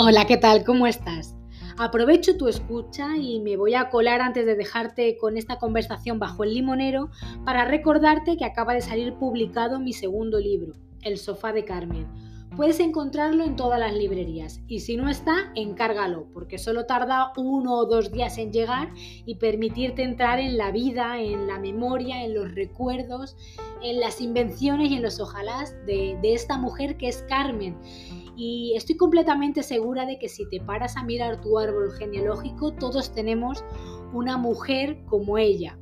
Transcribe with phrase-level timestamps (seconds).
[0.00, 0.62] Hola, ¿qué tal?
[0.62, 1.34] ¿Cómo estás?
[1.76, 6.44] Aprovecho tu escucha y me voy a colar antes de dejarte con esta conversación bajo
[6.44, 7.10] el limonero
[7.44, 12.06] para recordarte que acaba de salir publicado mi segundo libro, El sofá de Carmen.
[12.56, 17.74] Puedes encontrarlo en todas las librerías y si no está, encárgalo, porque solo tarda uno
[17.74, 22.34] o dos días en llegar y permitirte entrar en la vida, en la memoria, en
[22.34, 23.36] los recuerdos,
[23.82, 27.76] en las invenciones y en los ojalás de, de esta mujer que es Carmen
[28.38, 33.12] y estoy completamente segura de que si te paras a mirar tu árbol genealógico, todos
[33.12, 33.64] tenemos
[34.12, 35.76] una mujer como ella.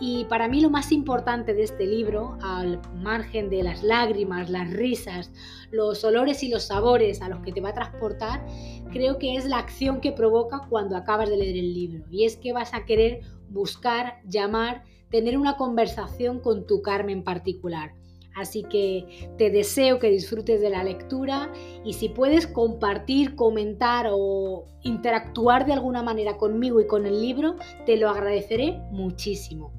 [0.00, 4.70] Y para mí lo más importante de este libro, al margen de las lágrimas, las
[4.70, 5.32] risas,
[5.70, 8.44] los olores y los sabores a los que te va a transportar,
[8.92, 12.04] creo que es la acción que provoca cuando acabas de leer el libro.
[12.10, 17.94] Y es que vas a querer buscar, llamar, tener una conversación con tu Carmen particular.
[18.34, 21.52] Así que te deseo que disfrutes de la lectura
[21.84, 27.56] y si puedes compartir, comentar o interactuar de alguna manera conmigo y con el libro,
[27.86, 29.72] te lo agradeceré muchísimo.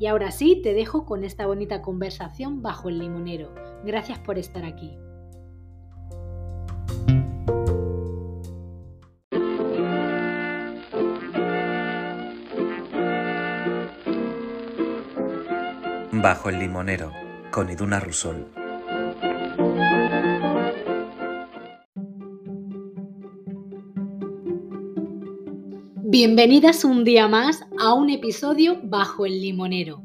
[0.00, 3.54] Y ahora sí, te dejo con esta bonita conversación bajo el limonero.
[3.84, 4.96] Gracias por estar aquí.
[16.12, 18.46] Bajo el limonero con Iduna Rusol.
[26.04, 30.02] Bienvenidas un día más a un episodio bajo el limonero.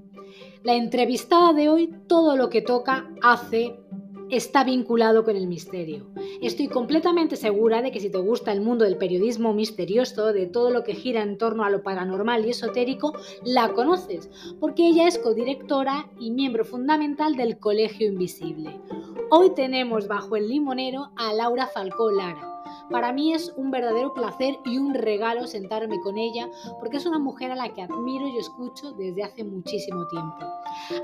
[0.64, 3.80] La entrevistada de hoy todo lo que toca hace
[4.30, 6.08] está vinculado con el misterio.
[6.42, 10.72] Estoy completamente segura de que si te gusta el mundo del periodismo misterioso, de todo
[10.72, 15.18] lo que gira en torno a lo paranormal y esotérico, la conoces, porque ella es
[15.18, 18.80] codirectora y miembro fundamental del Colegio Invisible.
[19.30, 22.55] Hoy tenemos bajo el limonero a Laura Falcó Lara
[22.90, 27.20] para mí es un verdadero placer y un regalo sentarme con ella porque es una
[27.20, 30.38] mujer a la que admiro y escucho desde hace muchísimo tiempo.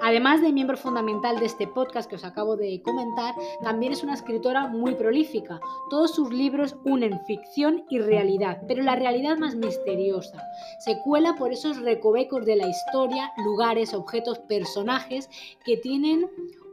[0.02, 4.14] Además de miembro fundamental de este podcast que os acabo de comentar, también es una
[4.14, 5.60] escritora muy prolífica.
[5.90, 10.42] Todos sus libros unen ficción y realidad, pero la realidad más misteriosa.
[10.80, 15.30] Se cuela por esos recovecos de la historia, lugares, objetos, personajes
[15.66, 16.30] que tienen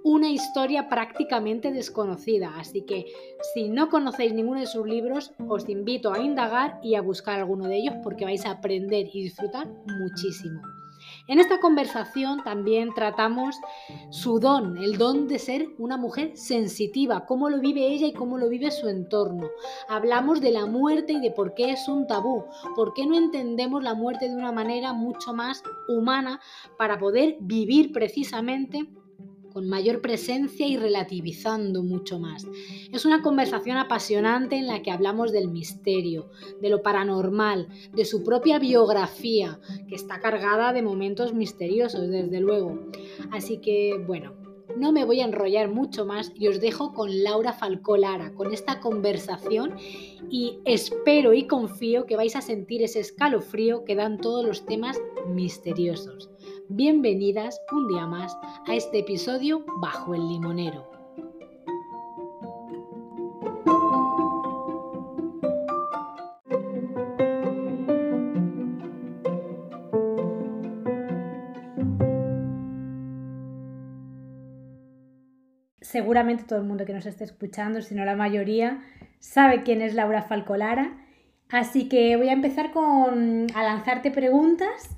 [0.08, 3.12] una historia prácticamente desconocida, así que
[3.52, 7.68] si no conocéis ninguno de sus libros, os invito a indagar y a buscar alguno
[7.68, 9.68] de ellos porque vais a aprender y disfrutar
[10.00, 10.62] muchísimo.
[11.26, 13.56] En esta conversación también tratamos
[14.08, 18.38] su don, el don de ser una mujer sensitiva, cómo lo vive ella y cómo
[18.38, 19.50] lo vive su entorno.
[19.90, 23.82] Hablamos de la muerte y de por qué es un tabú, por qué no entendemos
[23.82, 26.40] la muerte de una manera mucho más humana
[26.78, 28.88] para poder vivir precisamente
[29.58, 32.46] con mayor presencia y relativizando mucho más.
[32.92, 36.30] Es una conversación apasionante en la que hablamos del misterio,
[36.62, 39.58] de lo paranormal, de su propia biografía,
[39.88, 42.78] que está cargada de momentos misteriosos, desde luego.
[43.32, 44.36] Así que, bueno,
[44.76, 48.52] no me voy a enrollar mucho más y os dejo con Laura Falcó Lara, con
[48.52, 49.74] esta conversación
[50.30, 55.00] y espero y confío que vais a sentir ese escalofrío que dan todos los temas
[55.26, 56.30] misteriosos.
[56.70, 58.36] Bienvenidas un día más
[58.66, 60.86] a este episodio Bajo el Limonero.
[75.80, 78.82] Seguramente todo el mundo que nos esté escuchando, si no la mayoría,
[79.20, 80.98] sabe quién es Laura Falcolara.
[81.48, 84.97] Así que voy a empezar con a lanzarte preguntas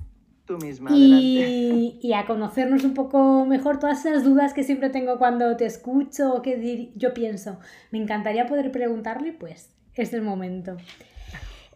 [0.91, 6.34] y, a conocernos un poco mejor todas esas dudas que siempre tengo cuando te escucho
[6.34, 7.59] o que yo pienso.
[7.91, 10.77] Me encantaría poder preguntarle, pues es el momento.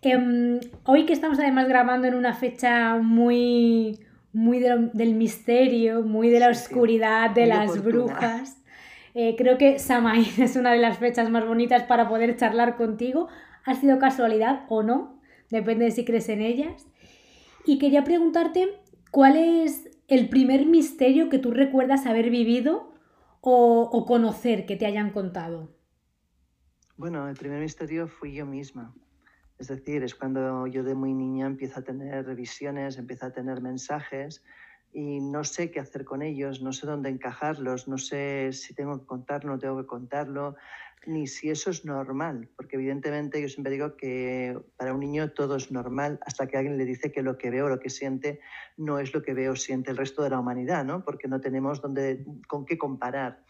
[0.02, 4.00] Em, hoy que estamos además grabando en una fecha muy,
[4.32, 8.58] muy del misterio, muy de la oscuridad, de las brujas,
[9.14, 13.28] eh, creo que Samhain es una de las fechas más bonitas para poder charlar contigo.
[13.64, 15.20] ¿Ha sido casualidad o no?
[15.50, 16.87] Depende de si crees en ellas.
[17.66, 18.81] Y quería preguntarte
[19.11, 22.93] cuál es el primer misterio que tú recuerdas haber vivido
[23.40, 25.69] o, conocer que te hayan contado.
[26.96, 28.94] Bueno, el primer misterio fui yo misma.
[29.58, 33.61] Es decir, es cuando yo de muy niña empiezo a tener visiones, empiezo a tener
[33.61, 34.43] mensajes
[34.93, 39.00] y no sé qué hacer con ellos, no sé dónde encajarlos, no sé si tengo
[39.00, 40.56] que contarlo, no tengo que contarlo,
[41.06, 45.56] ni si eso es normal, porque evidentemente yo siempre digo que para un niño todo
[45.56, 48.40] es normal hasta que alguien le dice que lo que ve o lo que siente
[48.76, 51.04] no es lo que ve o siente el resto de la humanidad, ¿no?
[51.04, 53.44] porque no tenemos dónde, con qué comparar.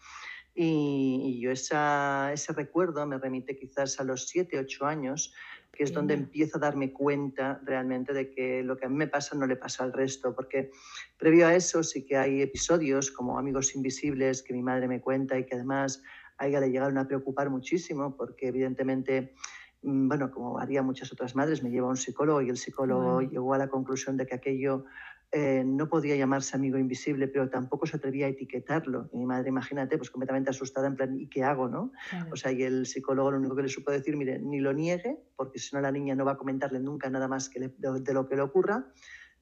[0.57, 5.33] Y, yo esa, ese recuerdo me remite quizás a los 7, 8 años,
[5.73, 9.07] que es donde empiezo a darme cuenta realmente de que lo que a mí me
[9.07, 10.71] pasa no le pasa al resto, porque
[11.17, 15.37] previo a eso sí que hay episodios como Amigos Invisibles que mi madre me cuenta
[15.37, 16.01] y que además
[16.37, 19.33] a ella le llegaron a preocupar muchísimo, porque evidentemente
[19.81, 23.21] mm, bueno, como haría muchas otras madres, me lleva a un psicólogo y el psicólogo
[23.21, 24.85] llegó a la conclusión de que aquello
[25.37, 29.09] eh, no podía llamarse amigo invisible, pero tampoco se atrevía a etiquetarlo.
[29.11, 31.67] Y mi madre, imagínate, pues completamente asustada, en plan, ¿y qué hago?
[31.67, 31.91] No?
[32.31, 35.17] O sea, y el psicólogo lo único que le supo decir, mire, ni lo niegue,
[35.35, 38.29] porque si no la niña no va a comentarle nunca nada más que de, lo
[38.29, 38.85] que le ocurra,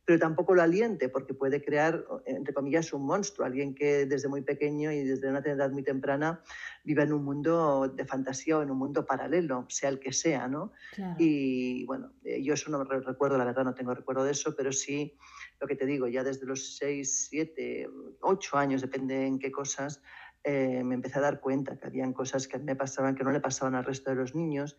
[0.05, 4.41] pero tampoco lo aliente, porque puede crear, entre comillas, un monstruo, alguien que desde muy
[4.41, 6.41] pequeño y desde una edad muy temprana
[6.83, 10.47] vive en un mundo de fantasía o en un mundo paralelo, sea el que sea,
[10.47, 10.73] ¿no?
[11.17, 14.73] Y bueno, eh, yo eso no recuerdo, la verdad no tengo recuerdo de eso, pero
[14.73, 15.17] sí
[15.61, 17.89] lo que te digo, ya desde los 6, 7,
[18.19, 20.01] 8 años, depende en qué cosas,
[20.43, 23.39] eh, me empecé a dar cuenta que habían cosas que me pasaban que no le
[23.39, 24.77] pasaban al resto de los niños.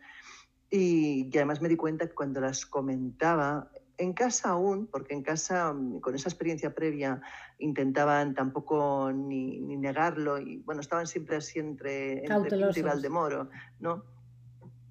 [0.71, 5.73] Y, además me di cuenta que cuando las comentaba, en casa aún, porque en casa
[5.73, 7.21] mm, con esa experiencia previa
[7.59, 13.51] intentaban tampoco ni, negarlo y bueno, estaban siempre así entre, entre y Valdemoro,
[13.81, 14.05] ¿no?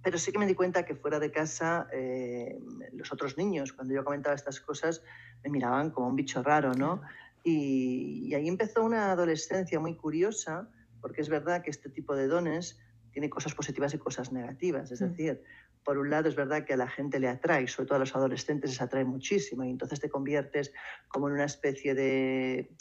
[0.04, 2.60] Pero sí que me di cuenta que fuera de casa eh,
[2.92, 5.02] los otros niños, cuando yo comentaba estas cosas,
[5.44, 7.02] me miraban como un bicho raro, ¿no?
[7.44, 10.70] Y, ahí empezó una adolescencia muy curiosa,
[11.02, 12.80] porque es verdad que este tipo de dones
[13.12, 14.92] tiene cosas positivas y cosas negativas.
[14.92, 15.06] Es mm.
[15.06, 15.44] decir,
[15.84, 18.16] por un lado es verdad que a la gente le atrae, sobre todo a los
[18.16, 20.74] adolescentes les atrae muchísimo, y entonces te conviertes
[21.08, 22.76] como en una especie de,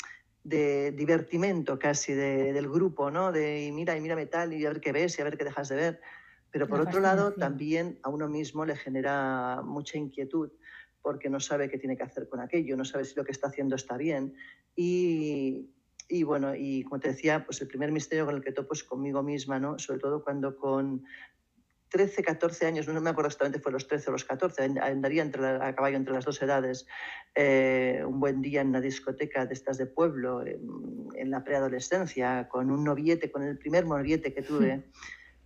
[0.45, 3.33] de divertimento casi del grupo, ¿no?
[3.33, 5.69] De mira y mírame tal y a ver qué ves y a ver qué dejas
[5.69, 6.01] de ver.
[6.51, 10.51] Pero por otro lado, también a uno mismo le genera mucha inquietud
[11.01, 13.49] porque no sabe qué tiene que hacer con aquello, no sabe si lo que está
[13.49, 14.35] haciendo está bien.
[14.77, 15.71] Y,
[16.09, 18.85] y bueno, y como te decía, pues el primer misterio con el que topo es
[18.85, 19.79] conmigo misma, ¿no?
[19.79, 21.05] Sobre todo cuando con
[21.93, 25.47] 13, 14 años, no me acuerdo exactamente, fue los 13 o los 14, andaría entre
[25.47, 26.87] a caballo entre las dos edades,
[27.35, 30.61] eh, un buen día en una discoteca de estas de pueblo, en,
[31.15, 34.85] en, la preadolescencia, con un noviete, con el primer noviete que tuve,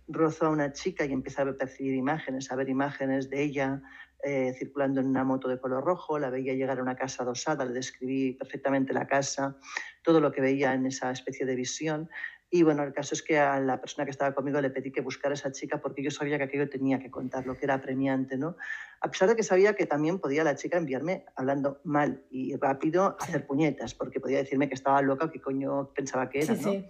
[0.07, 3.83] rozó a una chica y empecé a percibir imágenes, a ver imágenes de ella
[4.23, 7.65] eh, circulando en una moto de color rojo, la veía llegar a una casa adosada,
[7.65, 9.55] le describí perfectamente la casa,
[10.01, 12.09] todo lo que veía en esa especie de visión.
[12.49, 15.01] Y bueno, el caso es que a la persona que estaba conmigo le pedí que
[15.01, 17.73] buscara a esa chica porque yo sabía que aquello tenía que contar, lo que era
[17.73, 18.55] apremiante, ¿no?
[19.01, 23.17] A pesar de que sabía que también podía la chica enviarme hablando mal y rápido
[23.19, 26.85] hacer puñetas, porque podía decirme que estaba loca o qué coño pensaba que era, ¿no?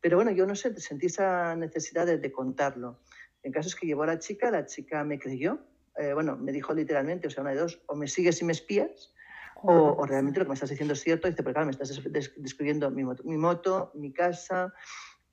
[0.00, 3.00] Pero bueno, yo no sé, sentí esa necesidad de, de contarlo.
[3.42, 5.60] El caso es que llevó a la chica, la chica me creyó,
[5.96, 8.52] eh, bueno, me dijo literalmente, o sea, una de dos, o me sigues y me
[8.52, 9.12] espías,
[9.66, 11.28] o, realmente lo que me estás diciendo es cierto.
[11.28, 12.02] dice, pero claro, me estás
[12.36, 14.74] describiendo mi moto, mi, moto, mi casa,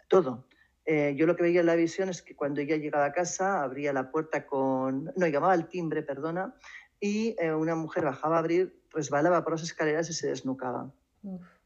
[0.08, 0.48] todo.
[0.86, 3.62] Eh, yo lo que veía en la visión es que cuando ella llegaba a casa,
[3.62, 5.12] abría la puerta con.
[5.16, 6.56] No, llamaba al timbre, perdona,
[7.00, 10.92] y eh, una mujer bajaba a abrir, resbalaba por las escaleras y se desnucaba.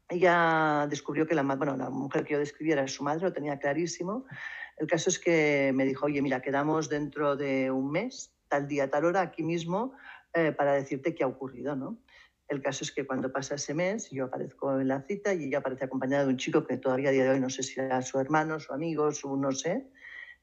[0.08, 3.58] Ella descubrió que la, bueno, la mujer que yo describiera era su madre, lo tenía
[3.58, 4.26] clarísimo.
[4.76, 8.90] El caso es que me dijo, oye, mira, quedamos dentro de un mes, tal día,
[8.90, 9.92] tal hora, aquí mismo,
[10.34, 11.98] eh, para decirte qué ha ocurrido, ¿no?
[12.48, 15.58] El caso es que cuando pasa ese mes, yo aparezco en la cita y ella
[15.58, 18.00] aparece acompañada de un chico que todavía a día de hoy no sé si era
[18.02, 19.86] su hermano, su amigo, su no sé.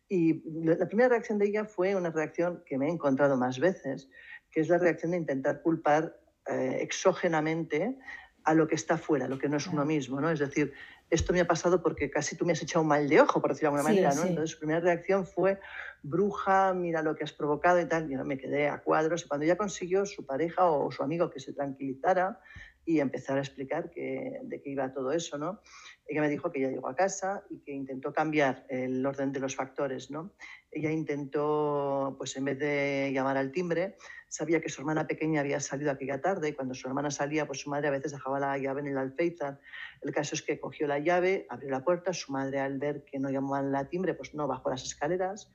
[0.10, 4.10] Y la primera reacción de ella fue una reacción que me he encontrado más veces,
[4.52, 7.98] que es la reacción de intentar culpar eh, exógenamente
[8.44, 10.30] a lo que está fuera, lo que no es uno mismo, ¿no?
[10.30, 10.74] Es decir,
[11.14, 13.52] esto me ha pasado porque casi tú me has echado un mal de ojo, por
[13.52, 14.28] decirlo de alguna manera, ¿no?
[14.28, 15.60] Entonces su primera reacción fue,
[16.02, 19.28] bruja, mira lo que has provocado y tal, y yo me quedé a cuadros, y
[19.28, 22.40] cuando ya consiguió su pareja o su amigo que se tranquilizara
[22.85, 25.61] y empezar a explicar que, de qué iba todo eso, ¿no?
[26.06, 29.40] Ella me dijo que ya llegó a casa y que intentó cambiar el orden de
[29.40, 30.33] los factores, ¿no?
[30.69, 33.95] Ella intentó, pues en vez de llamar al timbre,
[34.28, 37.61] sabía que su hermana pequeña había salido aquella tarde y cuando su hermana salía, pues
[37.61, 39.59] su madre a veces dejaba la llave en el alféizar.
[40.02, 43.19] El caso es que cogió la llave, abrió la puerta, su madre al ver que
[43.19, 45.52] no llamaban al timbre, pues no bajó las escaleras,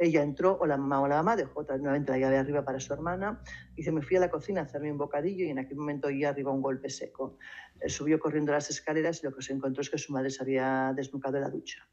[0.00, 2.90] ella entró, o la mamá o la mamá, dejó nuevamente la llave arriba para su
[2.94, 3.42] hermana,
[3.76, 6.08] y se me fui a la cocina a hacerme un bocadillo y en aquel momento
[6.08, 7.36] oí arriba un golpe seco.
[7.78, 10.42] Él subió corriendo las escaleras y lo que se encontró es que su madre se
[10.42, 11.86] había desnucado en la ducha.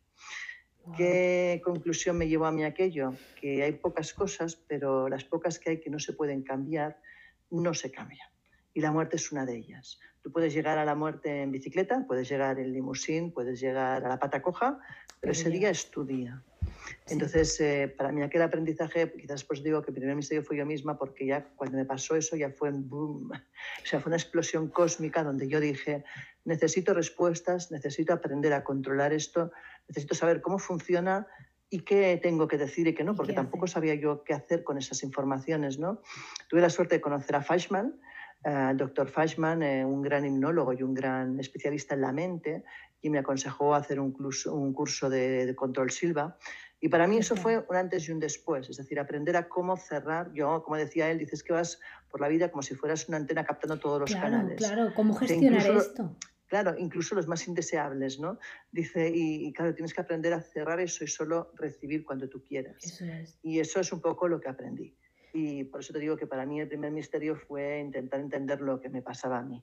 [0.96, 3.12] ¿Qué conclusión me llevó a mí aquello?
[3.42, 7.02] Que hay pocas cosas, pero las pocas que hay que no se pueden cambiar,
[7.52, 8.30] no se cambian.
[8.74, 10.00] Y la muerte es una de ellas.
[10.22, 14.08] Tú puedes llegar a la muerte en bicicleta, puedes llegar en limusín, puedes llegar a
[14.08, 14.80] la pata coja,
[15.20, 16.42] pero ese día es tu día.
[17.10, 20.66] Entonces, eh, para mí aquel aprendizaje, quizás pues digo que el primer misterio fue yo
[20.66, 23.32] misma, porque ya cuando me pasó eso ya fue un boom,
[23.84, 26.04] o sea, fue una explosión cósmica donde yo dije,
[26.46, 29.52] necesito respuestas, necesito aprender a controlar esto,
[29.88, 31.28] necesito saber cómo funciona
[31.70, 34.78] y qué tengo que decir y qué no, porque tampoco sabía yo qué hacer con
[34.78, 36.02] esas informaciones, ¿no?
[36.48, 38.00] Tuve la suerte de conocer a Fashman,
[38.44, 42.64] el eh, doctor Fashman, eh, un gran hipnólogo y un gran especialista en la mente,
[43.02, 46.38] y me aconsejó hacer un curso, un curso de, control Silva.
[46.80, 49.78] Y para mí eso fue un antes y un después, es decir, aprender a cómo
[49.78, 50.32] cerrar.
[50.34, 51.80] Yo, como decía él, dices que vas
[52.10, 54.58] por la vida como si fueras una antena captando todos los canales.
[54.58, 56.16] Claro, ¿cómo gestionar esto?
[56.48, 58.40] Claro, incluso los más indeseables, ¿no?
[58.72, 62.78] Dice, y, claro, tienes que aprender a cerrar eso y solo recibir cuando tú quieras.
[62.84, 63.38] Eso es.
[63.44, 64.96] Y eso es un poco lo que aprendí.
[65.34, 68.80] Y por eso te digo que para mí el primer misterio fue intentar entender lo
[68.80, 69.62] que me pasaba a mí.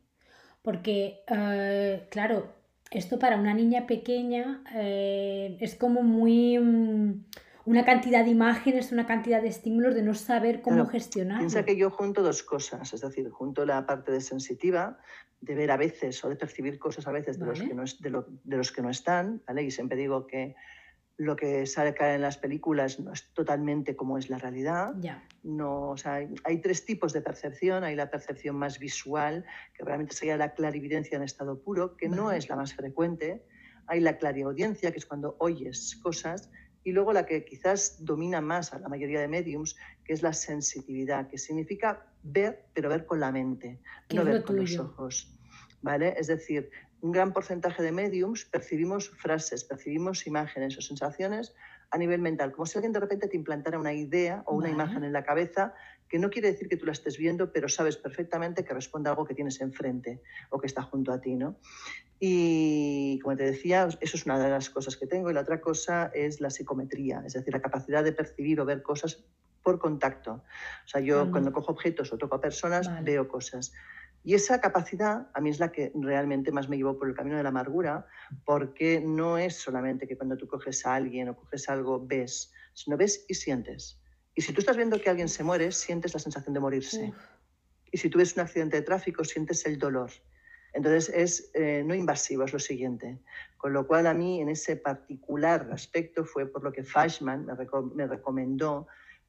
[0.60, 2.52] Porque, eh, claro,
[2.98, 6.58] esto para una niña pequeña eh, es como muy...
[6.58, 7.24] Mm,
[7.66, 11.38] una cantidad de imágenes, una cantidad de estímulos de no saber cómo gestionar.
[11.38, 14.98] Piensa que yo junto dos cosas, es decir, junto la parte de sensitiva,
[15.40, 18.22] de ver a veces o de percibir cosas a veces de, los, que no, de,
[18.44, 19.62] de los que no están, ¿vale?
[19.62, 20.54] Y siempre digo que
[21.16, 24.94] lo que sale en las películas no es totalmente como es la realidad.
[25.44, 27.84] No, o sea, hay, tres tipos de percepción.
[27.84, 29.44] Hay la percepción más visual,
[29.74, 33.44] que realmente sería la clarividencia en estado puro, que no es la más frecuente.
[33.86, 36.50] Hay la clariaudiencia, que es cuando oyes cosas.
[36.82, 40.32] Y luego la que quizás domina más a la mayoría de mediums, que es la
[40.32, 43.80] sensitividad, que significa ver, pero ver con la mente,
[44.12, 45.30] no ver con los ojos.
[45.80, 46.14] ¿Vale?
[46.18, 46.70] Es decir,
[47.04, 51.52] un gran porcentaje de mediums percibimos frases, percibimos imágenes o sensaciones
[51.90, 55.04] a nivel mental, como si alguien de repente te implantara una idea o una imagen
[55.04, 55.74] en la cabeza
[56.08, 59.12] que no quiere decir que tú la estés viendo, pero sabes perfectamente que responde a
[59.12, 61.58] algo que tienes enfrente o que está junto a ti, ¿no?
[62.20, 65.60] Y como te decía, eso es una de las cosas que tengo y la otra
[65.60, 69.22] cosa es la psicometría, es decir, la capacidad de percibir o ver cosas
[69.62, 70.42] por contacto.
[70.84, 73.74] O sea, yo cuando cojo objetos o toco a personas veo cosas.
[74.26, 77.36] Y esa capacidad a mí es la que realmente más me llevó por el camino
[77.36, 78.06] de la amargura,
[78.46, 82.96] porque no es solamente que cuando tú coges a alguien o coges algo ves, sino
[82.96, 84.00] ves y sientes.
[84.34, 87.12] Y si tú estás viendo que alguien se muere, sientes la sensación de morirse.
[87.92, 90.10] Y si tú ves un accidente de tráfico, sientes el dolor.
[90.72, 93.20] Entonces es eh, no invasivo, es lo siguiente.
[93.58, 97.46] Con lo cual a mí en ese particular aspecto fue por lo que Fashman
[97.94, 98.86] me, recomendó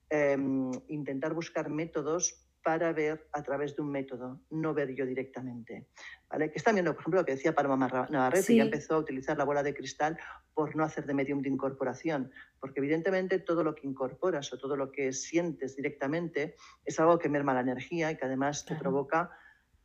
[0.09, 5.87] em, intentar buscar métodos para ver a través de un método, no ver yo directamente.
[6.27, 6.49] ¿vale?
[6.49, 9.37] Que es también, por ejemplo, lo que decía Paloma Navarrete, que ya empezó a utilizar
[9.37, 10.17] la bola de cristal
[10.55, 14.75] por no hacer de medium de incorporación, porque evidentemente todo lo que incorporas o todo
[14.75, 19.29] lo que sientes directamente es algo que merma la energía y que además te provoca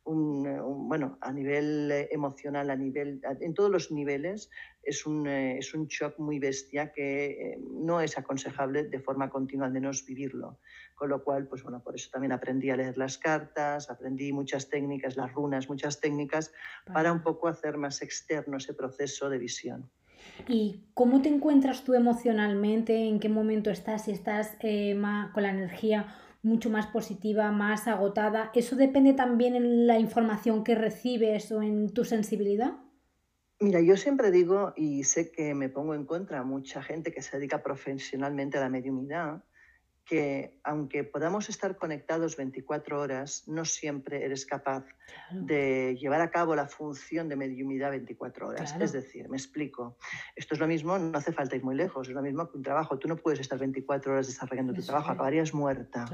[0.03, 4.49] un, bueno, a nivel eh, emocional, a nivel, en todos los niveles,
[4.83, 9.29] es un, eh, es un shock muy bestia que eh, no es aconsejable de forma
[9.29, 10.59] continua, al menos vivirlo.
[10.95, 14.69] Con lo cual, pues bueno, por eso también aprendí a leer las cartas, aprendí muchas
[14.69, 16.51] técnicas, las runas, muchas técnicas,
[16.91, 19.89] para un poco hacer más externo ese proceso de visión.
[20.47, 23.07] ¿Y cómo te encuentras tú emocionalmente?
[23.07, 24.05] ¿En qué momento estás?
[24.05, 28.51] Si estás con la energía mucho más positiva, más agotada.
[28.53, 32.73] ¿Eso depende también en la información que recibes o en tu sensibilidad?
[33.59, 37.21] Mira, yo siempre digo, y sé que me pongo en contra a mucha gente que
[37.21, 39.43] se dedica profesionalmente a la mediunidad,
[40.05, 44.85] que aunque podamos estar conectados 24 horas, no siempre eres capaz
[45.31, 48.75] de llevar a cabo la función de mediumidad 24 horas.
[48.79, 49.97] Es decir, me explico.
[50.35, 52.63] Esto es lo mismo, no hace falta ir muy lejos, es lo mismo que un
[52.63, 52.97] trabajo.
[52.97, 56.05] Tú no puedes estar 24 horas desarrollando tu trabajo, acabarías muerta.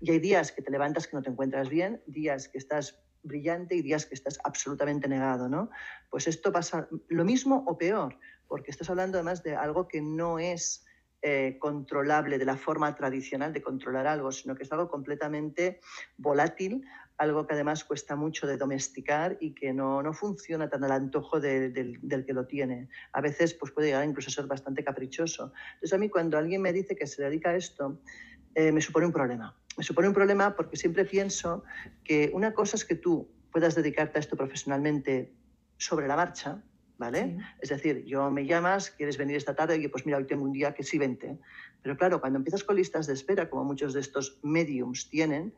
[0.00, 3.74] Y hay días que te levantas que no te encuentras bien, días que estás brillante
[3.74, 5.70] y días que estás absolutamente negado, ¿no?
[6.10, 10.38] Pues esto pasa lo mismo o peor, porque estás hablando además de algo que no
[10.38, 10.84] es
[11.26, 15.80] eh, controlable de la forma tradicional de controlar algo, sino que es algo completamente
[16.18, 16.84] volátil,
[17.16, 21.40] algo que además cuesta mucho de domesticar y que no, no funciona tan al antojo
[21.40, 22.90] del que lo tiene.
[23.14, 25.54] A veces pues, puede llegar incluso a ser bastante caprichoso.
[25.76, 28.02] Entonces a mí cuando alguien me dice que se dedica a esto,
[28.54, 29.56] eh, me supone un problema.
[29.78, 31.64] Me supone un problema porque siempre pienso
[32.04, 35.32] que una cosa es que tú puedas dedicarte a esto profesionalmente
[35.78, 36.62] sobre la marcha,
[36.98, 37.38] ¿vale?
[37.60, 40.52] Es decir, yo me llamas, quieres venir esta tarde, y pues mira, hoy tengo un
[40.52, 41.38] día que sí vente.
[41.82, 45.54] Pero claro, cuando empiezas con listas de espera, como muchos de estos mediums tienen,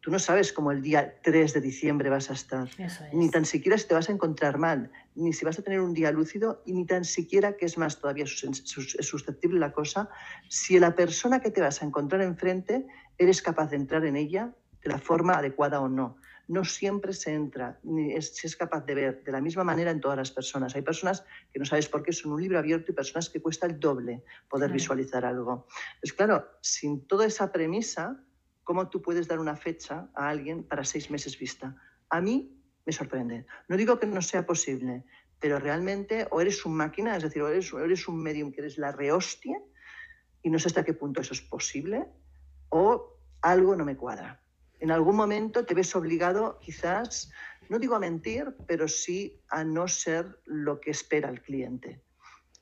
[0.00, 2.68] tú no sabes cómo el día 3 de diciembre vas a estar,
[3.12, 5.94] ni tan siquiera si te vas a encontrar mal, ni si vas a tener un
[5.94, 10.08] día lúcido, y ni tan siquiera, que es más todavía es susceptible la cosa,
[10.48, 12.86] si la persona que te vas a encontrar enfrente
[13.18, 14.52] eres capaz de entrar en ella
[14.82, 16.16] de la forma adecuada o no
[16.52, 19.90] no siempre se entra, ni es, se es capaz de ver de la misma manera
[19.90, 20.74] en todas las personas.
[20.76, 23.66] Hay personas que no sabes por qué son un libro abierto y personas que cuesta
[23.66, 25.66] el doble poder visualizar algo.
[26.02, 28.22] Es claro, sin toda esa premisa,
[28.64, 31.74] ¿cómo tú puedes dar una fecha a alguien para seis meses vista?
[32.10, 32.54] A mí
[32.84, 33.46] me sorprende.
[33.68, 35.04] No digo que no sea posible,
[35.40, 38.76] pero realmente o eres un máquina, es decir, o eres, eres un medium que eres
[38.76, 39.56] la rehostia
[40.42, 42.04] y no sé hasta qué punto eso es posible,
[42.68, 44.41] o algo no me cuadra.
[44.82, 47.30] En algún momento te ves obligado quizás,
[47.68, 52.00] no digo a mentir, pero sí a no ser lo que espera el cliente.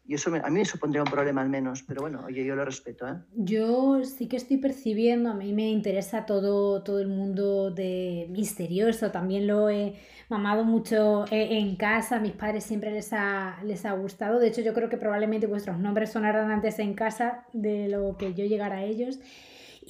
[0.07, 2.67] Y eso a mí me supondría un problema al menos, pero bueno, oye, yo lo
[2.67, 3.09] respeto.
[3.09, 3.15] ¿eh?
[3.37, 9.11] Yo sí que estoy percibiendo, a mí me interesa todo, todo el mundo de misterioso,
[9.11, 9.95] también lo he
[10.29, 14.49] mamado mucho e, en casa, a mis padres siempre les ha, les ha gustado, de
[14.49, 18.45] hecho yo creo que probablemente vuestros nombres sonarán antes en casa de lo que yo
[18.45, 19.21] llegara a ellos.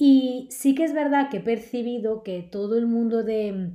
[0.03, 3.73] Y sí que es verdad que he percibido que todo el mundo de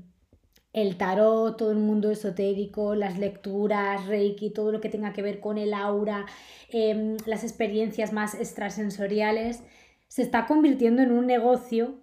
[0.73, 5.38] el tarot, todo el mundo esotérico, las lecturas, Reiki, todo lo que tenga que ver
[5.38, 6.26] con el aura,
[6.68, 9.62] em, las experiencias más extrasensoriales,
[10.09, 11.95] se está convirtiendo en un negocio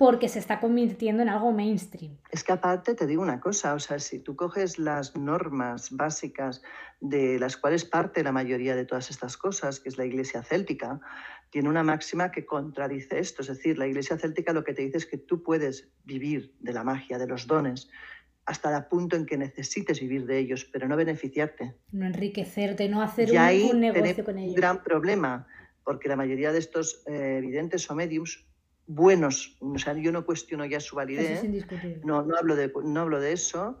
[0.00, 2.16] porque se está convirtiendo en algo mainstream.
[2.30, 6.62] Es que aparte te digo una cosa, o sea, si tú coges las normas básicas
[7.02, 11.02] de las cuales parte la mayoría de todas estas cosas, que es la iglesia céltica,
[11.50, 14.96] tiene una máxima que contradice esto, es decir, la iglesia céltica lo que te dice
[14.96, 17.90] es que tú puedes vivir de la magia, de los dones,
[18.46, 21.74] hasta el punto en que necesites vivir de ellos, pero no beneficiarte.
[21.92, 24.54] No enriquecerte, no hacer un, negocio con ellos.
[24.54, 25.46] un gran problema,
[25.84, 28.46] porque la mayoría de estos eh, evidentes o mediums
[28.90, 31.44] buenos, o sea, yo no cuestiono ya su validez,
[32.04, 33.78] no, no, hablo de, no hablo de eso,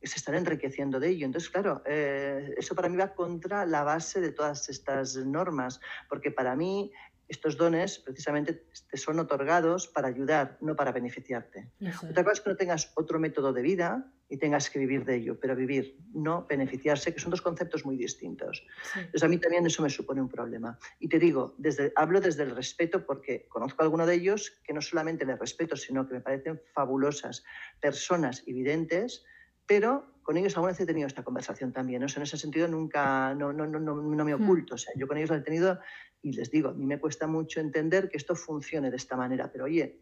[0.00, 1.26] se están enriqueciendo de ello.
[1.26, 6.30] Entonces, claro, eh, eso para mí va contra la base de todas estas normas, porque
[6.30, 6.92] para mí
[7.26, 11.72] estos dones precisamente te son otorgados para ayudar, no para beneficiarte.
[12.08, 15.16] Otra cosa es que no tengas otro método de vida y tengas que vivir de
[15.16, 18.64] ello, pero vivir, no beneficiarse, que son dos conceptos muy distintos.
[18.96, 20.78] Entonces a mí también eso me supone un problema.
[20.98, 24.72] Y te digo, desde, hablo desde el respeto porque conozco a alguno de ellos que
[24.72, 27.44] no solamente les respeto, sino que me parecen fabulosas
[27.78, 29.22] personas evidentes,
[29.66, 32.02] pero con ellos alguna vez he tenido esta conversación también.
[32.02, 34.42] O sea, en ese sentido nunca, no, no, no, no me hmm.
[34.42, 34.76] oculto.
[34.76, 35.78] O sea, yo con ellos lo he tenido
[36.22, 39.52] y les digo, a mí me cuesta mucho entender que esto funcione de esta manera,
[39.52, 40.00] pero oye,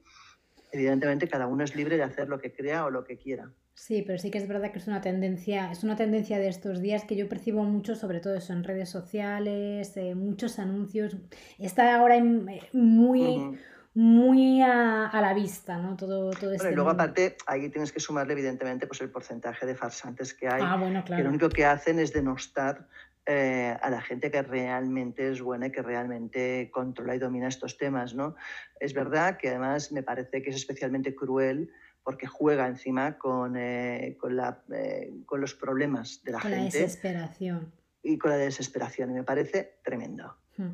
[0.72, 3.50] evidentemente cada uno es libre de hacer lo que crea o lo que quiera.
[3.74, 6.80] Sí, pero sí que es verdad que es una tendencia, es una tendencia de estos
[6.83, 11.16] días que yo percibo mucho, sobre todo eso en redes sociales, eh, muchos anuncios.
[11.59, 13.59] Está ahora eh, muy,
[13.94, 15.96] muy a, la vista, ¿no?
[15.96, 19.74] Todo, todo este y luego aparte, ahí tienes que sumarle evidentemente pues, el porcentaje de
[19.74, 22.87] farsantes que hay, ah, que lo único que hacen es denostar
[23.33, 27.79] eh, a la gente que realmente es buena y que realmente controla y domina estos
[27.79, 28.35] temas, ¿no?
[28.81, 31.71] Es verdad que además me parece que es especialmente cruel
[32.03, 36.57] porque juega encima con, eh, con, la, eh, con, los problemas de la gente.
[36.57, 37.73] Con la desesperación.
[38.03, 40.35] Y con la desesperación, y me parece tremendo.
[40.57, 40.73] Hmm.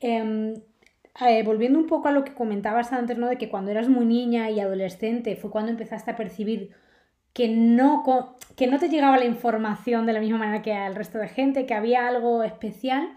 [0.00, 3.28] Eh, volviendo un poco a lo que comentabas antes, ¿no?
[3.28, 6.70] De que cuando eras muy niña y adolescente fue cuando empezaste a percibir
[7.40, 8.04] que no,
[8.54, 11.64] que no te llegaba la información de la misma manera que al resto de gente,
[11.64, 13.08] que había algo especial.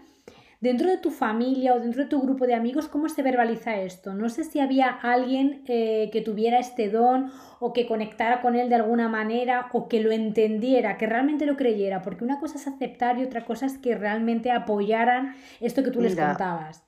[0.62, 4.14] Dentro de tu familia o dentro de tu grupo de amigos, ¿cómo se verbaliza esto?
[4.14, 8.70] No sé si había alguien eh, que tuviera este don o que conectara con él
[8.70, 12.66] de alguna manera o que lo entendiera, que realmente lo creyera, porque una cosa es
[12.66, 16.82] aceptar y otra cosa es que realmente apoyaran esto que tú les contabas.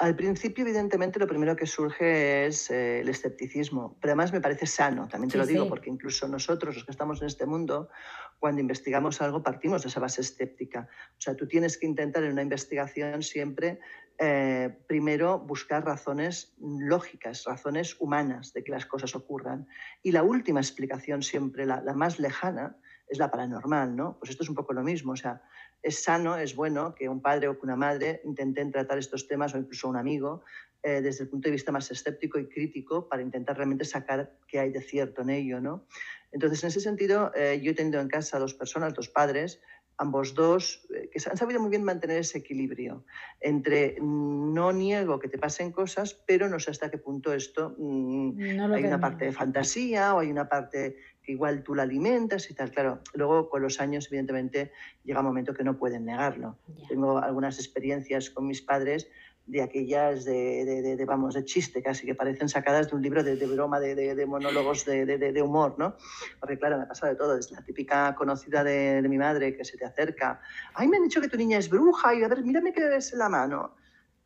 [0.00, 4.64] Al principio, evidentemente, lo primero que surge es eh, el escepticismo, pero además me parece
[4.64, 7.90] sano, también te lo digo, porque incluso nosotros, los que estamos en este mundo,
[8.38, 10.88] cuando investigamos algo, partimos de esa base escéptica.
[11.18, 13.78] O sea, tú tienes que intentar en una investigación siempre,
[14.18, 19.68] eh, primero, buscar razones lógicas, razones humanas de que las cosas ocurran.
[20.02, 22.74] Y la última explicación, siempre la, la más lejana,
[23.06, 24.16] es la paranormal, ¿no?
[24.18, 25.42] Pues esto es un poco lo mismo, o sea,
[25.82, 29.54] es sano, es bueno que un padre o que una madre intenten tratar estos temas
[29.54, 30.42] o incluso un amigo
[30.82, 34.60] eh, desde el punto de vista más escéptico y crítico para intentar realmente sacar qué
[34.60, 35.86] hay de cierto en ello, ¿no?
[36.32, 39.60] Entonces, en ese sentido, eh, yo he tenido en casa dos personas, dos padres,
[40.00, 43.04] ambos dos, eh, que han sabido muy bien mantener ese equilibrio
[43.40, 47.76] entre mm, no niego que te pasen cosas, pero no sé hasta qué punto esto
[47.76, 48.40] mm,
[48.72, 52.70] hay una parte de fantasía o hay una parte igual tú la alimentas y tal.
[52.70, 54.72] Claro, luego con los años, evidentemente,
[55.04, 56.58] llega un momento que no pueden negarlo.
[56.88, 59.08] Tengo algunas experiencias con mis padres
[59.46, 60.64] de aquellas de,
[60.96, 64.84] de, vamos, de chiste casi, que parecen sacadas de un libro de, broma, de, monólogos
[64.84, 65.96] de, humor, ¿no?
[66.38, 69.64] Porque claro, me ha pasado de todo, es la típica conocida de, mi madre que
[69.64, 70.40] se te acerca,
[70.74, 73.12] ay, me han dicho que tu niña es bruja y a ver, mírame qué ves
[73.12, 73.74] en la mano.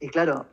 [0.05, 0.47] Y claro,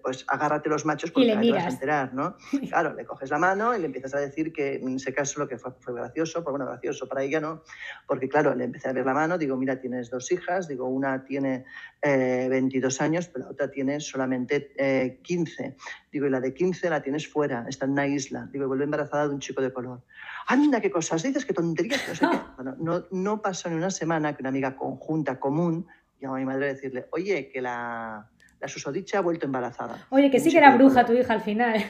[0.00, 2.36] pues agárrate los machos porque te vas a enterar, ¿no?
[2.68, 5.48] Claro, le coges la mano y le empiezas a decir que en ese caso lo
[5.48, 7.64] que fue, fue gracioso, pues bueno, gracioso para ella, ¿no?
[8.06, 11.24] Porque claro, le empecé a ver la mano, digo, mira, tienes dos hijas, digo, una
[11.24, 11.64] tiene
[12.00, 15.64] 22 eh, años, pero la otra tiene solamente 15.
[15.64, 15.76] Eh,
[16.12, 18.48] digo, y la de 15 la tienes fuera, está en una isla.
[18.52, 20.00] Digo, vuelve embarazada de un chico de color.
[20.46, 22.06] Anda, qué cosas dices, qué tonterías.
[22.08, 22.44] No, sé qué.
[22.54, 25.88] Bueno, no, no pasó ni una semana que una amiga conjunta, común,
[26.20, 28.30] llamó a mi madre a decirle, oye, que la
[28.64, 30.06] la susodicha ha vuelto embarazada.
[30.08, 31.84] Oye, que sí que era bruja tu hija al final.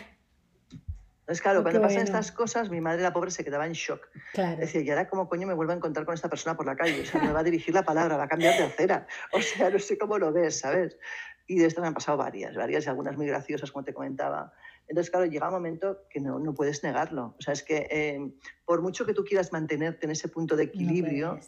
[1.28, 4.08] Es claro, cuando pasan estas cosas, mi madre, la pobre, se quedaba en shock.
[4.32, 4.56] Claro.
[4.56, 7.00] Decía, ¿y ahora cómo coño me vuelvo a encontrar con esta persona por la calle?
[7.00, 9.06] O sea, me va a dirigir la palabra, va a cambiar de acera.
[9.32, 10.98] O sea, no sé cómo lo ves, ¿sabes?
[11.46, 14.52] Y de estas me han pasado varias, varias y algunas muy graciosas, como te comentaba.
[14.88, 17.37] Entonces, claro, llega un momento que no, no puedes negarlo.
[17.38, 18.18] O sea, es que eh,
[18.64, 21.38] por mucho que tú quieras mantenerte en ese punto de equilibrio,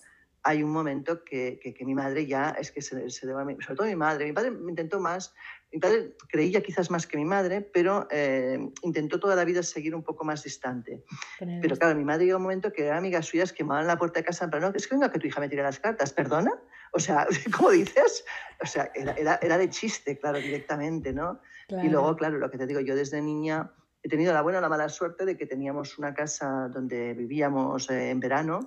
[0.47, 3.57] hay un momento que, que, mi madre ya es que se, se debe a mí,
[3.61, 4.27] sobre todo mi madre.
[4.27, 5.35] Mi padre me intentó más,
[5.73, 9.93] mi padre creía quizás más que mi madre, pero eh, intentó toda la vida seguir
[9.93, 11.03] un poco más distante.
[11.41, 14.21] Pero claro, mi madre llegó un momento que eran amigas suyas que en la puerta
[14.21, 16.53] de casa, pero no, es que venga que tu hija me tire las cartas, ¿perdona?
[16.93, 18.25] O sea, ¿cómo dices?
[18.63, 21.41] O sea, era, era, era de chiste, claro, directamente, ¿no?
[21.69, 23.73] Y luego, claro, lo que te digo, yo desde niña
[24.07, 27.91] he tenido la buena o la mala suerte de que teníamos una casa donde vivíamos
[27.91, 28.61] eh, en verano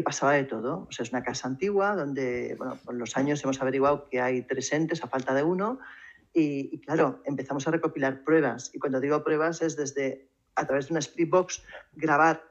[0.00, 0.86] que pasaba de todo.
[0.88, 4.42] O sea, es una casa antigua donde, bueno, con los años hemos averiguado que hay
[4.42, 5.78] tres entes a falta de uno.
[6.32, 8.70] Y, claro, empezamos a recopilar pruebas.
[8.72, 12.42] Y cuando digo pruebas es desde, a través de una split box, grabar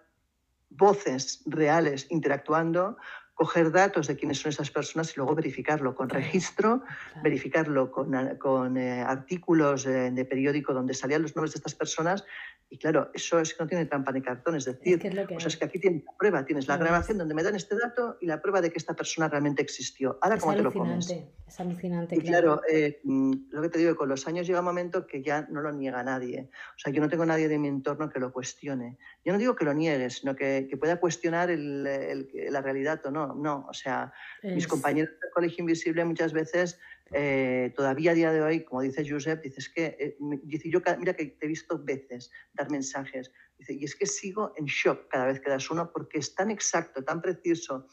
[0.69, 2.97] voces reales interactuando
[3.39, 6.83] coger datos de quiénes son esas personas y luego verificarlo con registro,
[7.23, 12.25] verificarlo con, con eh, artículos eh, de periódico donde salían los nombres de estas personas.
[12.69, 15.17] Y claro, eso es que no tiene trampa ni cartón, es decir, es que es,
[15.17, 17.75] o sea, es que aquí tienes la prueba, tienes la grabación donde me dan este
[17.75, 20.19] dato y la prueba de que esta persona realmente existió.
[20.21, 21.09] Ahora, ¿cómo te lo comes?
[21.47, 22.15] Es alucinante.
[22.15, 25.23] Y claro, eh, mm, lo que te digo, con los años llega un momento que
[25.23, 26.49] ya no lo niega nadie.
[26.75, 28.99] O sea, yo no tengo nadie de mi entorno que lo cuestione.
[29.25, 31.83] Yo no digo que lo niegue, sino que, que pueda cuestionar el,
[32.51, 36.79] la realidad o no no, O sea, mis compañeros del Colegio Invisible muchas veces,
[37.11, 41.13] eh, todavía a día de hoy, como dice Josep, dices que, eh, dice, yo mira
[41.13, 45.25] que te he visto veces dar mensajes, dice, y es que sigo en shock cada
[45.25, 47.87] vez que das uno porque es tan exacto, tan preciso,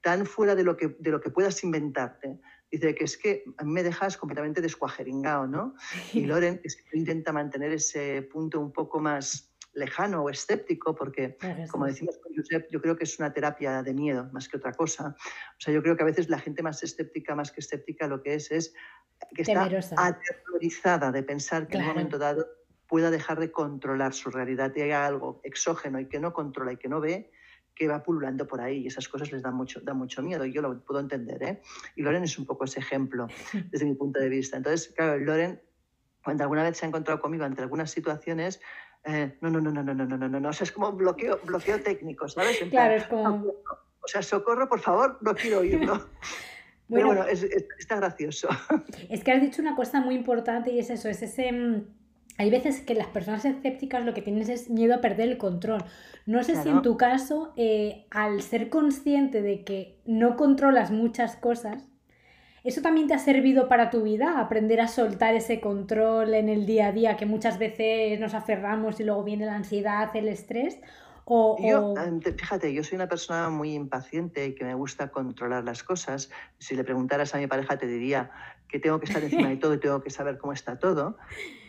[0.00, 2.38] tan fuera de lo que, de lo que puedas inventarte.
[2.70, 5.74] Dice que es que a mí me dejas completamente descuajeringado, ¿no?
[6.12, 9.45] Y Loren es que intenta mantener ese punto un poco más
[9.76, 11.36] lejano o escéptico, porque,
[11.70, 14.72] como decimos con Josep, yo creo que es una terapia de miedo más que otra
[14.72, 15.14] cosa.
[15.18, 18.22] O sea, yo creo que a veces la gente más escéptica, más que escéptica, lo
[18.22, 18.74] que es es
[19.34, 22.46] que está aterrorizada de pensar que en un momento dado
[22.88, 26.76] pueda dejar de controlar su realidad y haya algo exógeno y que no controla y
[26.76, 27.32] que no ve,
[27.74, 30.52] que va pululando por ahí y esas cosas les dan mucho, dan mucho miedo y
[30.52, 31.42] yo lo puedo entender.
[31.42, 31.62] ¿eh?
[31.94, 33.26] Y Loren es un poco ese ejemplo
[33.70, 34.56] desde mi punto de vista.
[34.56, 35.60] Entonces, claro, Loren,
[36.24, 38.60] cuando alguna vez se ha encontrado conmigo ante algunas situaciones,
[39.06, 40.92] eh, no, no, no, no, no, no, no, no, no, no, o sea, es como
[40.92, 42.58] bloqueo, bloqueo técnico, ¿sabes?
[42.70, 43.46] claro, es como...
[43.46, 45.94] o sea, socorro, por favor, no quiero oírlo.
[45.94, 46.08] bueno,
[46.88, 47.44] Pero bueno, es,
[47.78, 48.48] está gracioso.
[49.08, 51.52] Es que has dicho una cosa muy importante y es eso, es ese...
[51.52, 51.84] Mm,
[52.38, 55.84] hay veces que las personas escépticas lo que tienes es miedo a perder el control.
[56.26, 61.36] No sé si en tu caso, eh, al ser consciente de que no controlas muchas
[61.36, 61.88] cosas,
[62.66, 64.40] ¿Eso también te ha servido para tu vida?
[64.40, 68.98] Aprender a soltar ese control en el día a día que muchas veces nos aferramos
[68.98, 70.80] y luego viene la ansiedad, el estrés.
[71.24, 71.94] O, yo,
[72.36, 76.28] fíjate, yo soy una persona muy impaciente y que me gusta controlar las cosas.
[76.58, 78.32] Si le preguntaras a mi pareja te diría
[78.68, 81.18] que tengo que estar encima de todo y tengo que saber cómo está todo.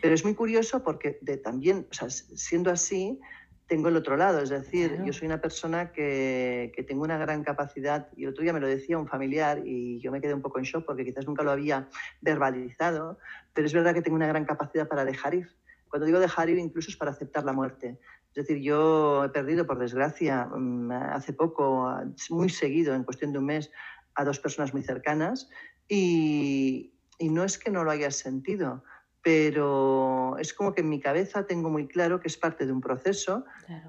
[0.02, 3.20] Pero es muy curioso porque de, también, o sea, siendo así,
[3.68, 7.44] tengo el otro lado, es decir, yo soy una persona que, que, tengo una gran
[7.44, 10.58] capacidad, y otro día me lo decía un familiar y yo me quedé un poco
[10.58, 11.86] en shock porque quizás nunca lo había
[12.22, 13.18] verbalizado,
[13.52, 15.48] pero es verdad que tengo una gran capacidad para dejar ir.
[15.90, 17.98] Cuando digo dejar ir, incluso es para aceptar la muerte.
[18.30, 21.94] Es decir, yo he perdido, por desgracia, mm, hace poco,
[22.30, 23.70] muy seguido, en cuestión de un mes,
[24.14, 25.48] a dos personas muy cercanas
[25.88, 28.82] y, y no es que no lo haya sentido,
[29.28, 32.80] pero es como que en mi cabeza tengo muy claro que es parte de un
[32.80, 33.44] proceso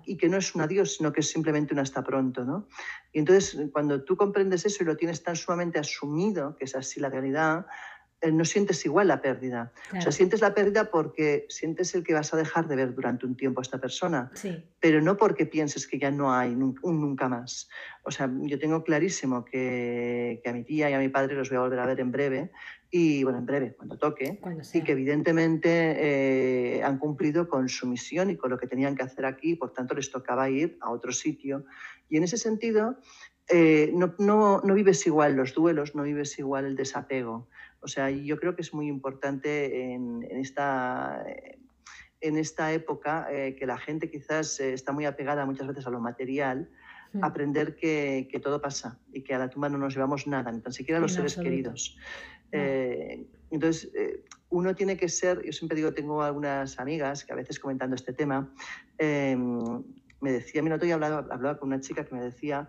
[0.06, 2.43] y que no es un adiós, sino que es simplemente un hasta pronto.
[2.43, 2.67] ¿no?
[3.13, 6.99] Y entonces, cuando tú comprendes eso y lo tienes tan sumamente asumido, que es así
[6.99, 7.67] la realidad,
[8.21, 9.71] no sientes igual la pérdida.
[9.97, 13.25] O sea, sientes la pérdida porque sientes el que vas a dejar de ver durante
[13.25, 14.32] un tiempo a esta persona,
[14.79, 17.69] pero no porque pienses que ya no hay un nunca más.
[18.03, 21.49] O sea, yo tengo clarísimo que, que, a mi tía y a mi padre los
[21.49, 22.51] voy a volver a ver en breve,
[22.91, 24.39] y bueno, en breve, cuando toque,
[24.73, 29.03] y que evidentemente eh, han cumplido con su misión y con lo que tenían que
[29.03, 31.65] hacer aquí, por tanto les tocaba ir a otro sitio.
[32.10, 32.97] Y en ese sentido,
[33.47, 37.47] eh, no, no, no, vives igual los duelos, no vives igual el desapego.
[37.81, 41.23] O sea, yo creo que es muy importante en, esta,
[42.21, 45.89] en esta época eh, que la gente quizás eh, está muy apegada muchas veces a
[45.89, 46.69] lo material,
[47.13, 47.23] hmm.
[47.23, 50.59] aprender que, que, todo pasa y que a la tumba no nos llevamos nada, ni
[50.59, 51.97] tan siquiera los seres queridos.
[52.51, 53.91] Eh, entonces,
[54.49, 58.13] uno tiene que ser, yo siempre digo, tengo algunas amigas que a veces comentando este
[58.13, 58.51] tema,
[58.97, 59.83] em,
[60.21, 62.67] me decía, mira, otro hablaba, hablaba con una chica que me decía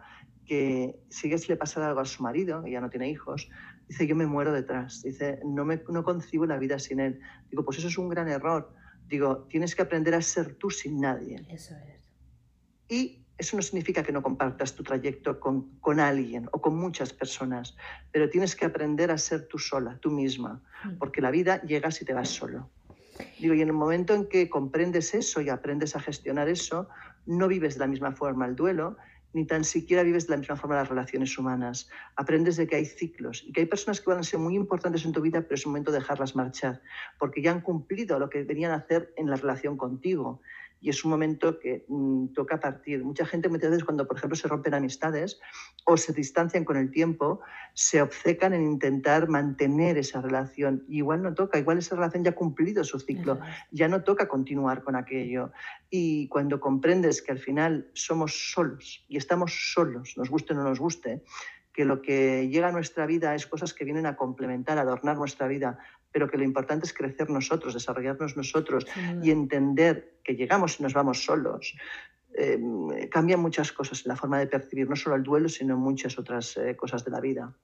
[0.51, 3.49] que si le pasa algo a su marido, ella no tiene hijos,
[3.91, 7.21] dice, yo me muero detrás, dice, no, me, no concibo la vida sin él.
[7.51, 8.73] Digo, pues eso es un gran error.
[9.09, 11.45] Digo, tienes que aprender a ser tú sin nadie.
[11.49, 12.09] Eso es.
[12.89, 17.13] Y eso no significa que no compartas tu trayecto con, con, alguien o con muchas
[17.13, 17.77] personas,
[18.13, 20.99] pero tienes que aprender a ser tú sola, tú misma, mm.
[20.99, 22.71] porque la vida llega si te vas solo.
[23.41, 26.89] Digo, y en el momento en que comprendes eso y aprendes a gestionar eso,
[27.27, 28.97] no vives de la misma forma el duelo,
[29.33, 31.89] ni tan siquiera vives de la misma forma las relaciones humanas.
[32.17, 35.05] Aprendes de que hay ciclos y que hay personas que van a ser muy importantes
[35.05, 36.83] en tu vida, pero es momento de dejarlas marchar,
[37.19, 40.41] porque ya han cumplido lo que venían a hacer en la relación contigo
[40.81, 43.05] y es un momento que mm, toca partir.
[43.05, 45.39] Mucha gente muchas veces cuando, por ejemplo, se rompen amistades
[45.85, 47.41] o se distancian con el tiempo,
[47.75, 50.85] se obcecan en intentar mantener esa relación.
[50.89, 53.39] igual no toca, igual esa relación ya ha cumplido su ciclo,
[53.71, 55.53] ya no toca continuar con aquello.
[55.91, 60.65] Y cuando comprendes que al final somos solos y estamos solos, nos guste o no
[60.65, 61.23] nos guste,
[61.73, 65.17] que lo que llega a nuestra vida es cosas que vienen a complementar, a adornar
[65.17, 65.79] nuestra vida,
[66.13, 68.87] pero que lo importante es crecer nosotros, desarrollarnos nosotros
[69.23, 71.75] y entender que llegamos y nos vamos solos.
[72.33, 76.19] Em, cambian muchas cosas en la forma de percibir no solo el duelo, sino muchas
[76.19, 77.55] otras eh, cosas de la vida.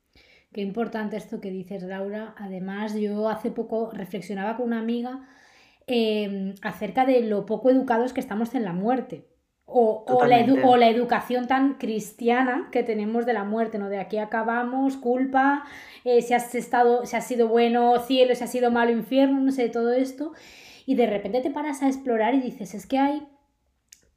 [0.53, 2.35] Qué importante esto que dices, Laura.
[2.39, 5.29] Además, yo hace poco reflexionaba con una amiga
[5.87, 9.27] em, acerca de lo poco educados que estamos en la muerte.
[9.69, 13.89] O, la o, la educación tan cristiana que tenemos de la muerte, ¿no?
[13.89, 15.65] De aquí acabamos, culpa,
[16.05, 19.51] eh, si, has estado, si has sido bueno, cielo, si has sido malo, infierno, no
[19.51, 20.33] sé, todo esto.
[20.87, 23.27] Y de repente te paras a explorar y dices, es que hay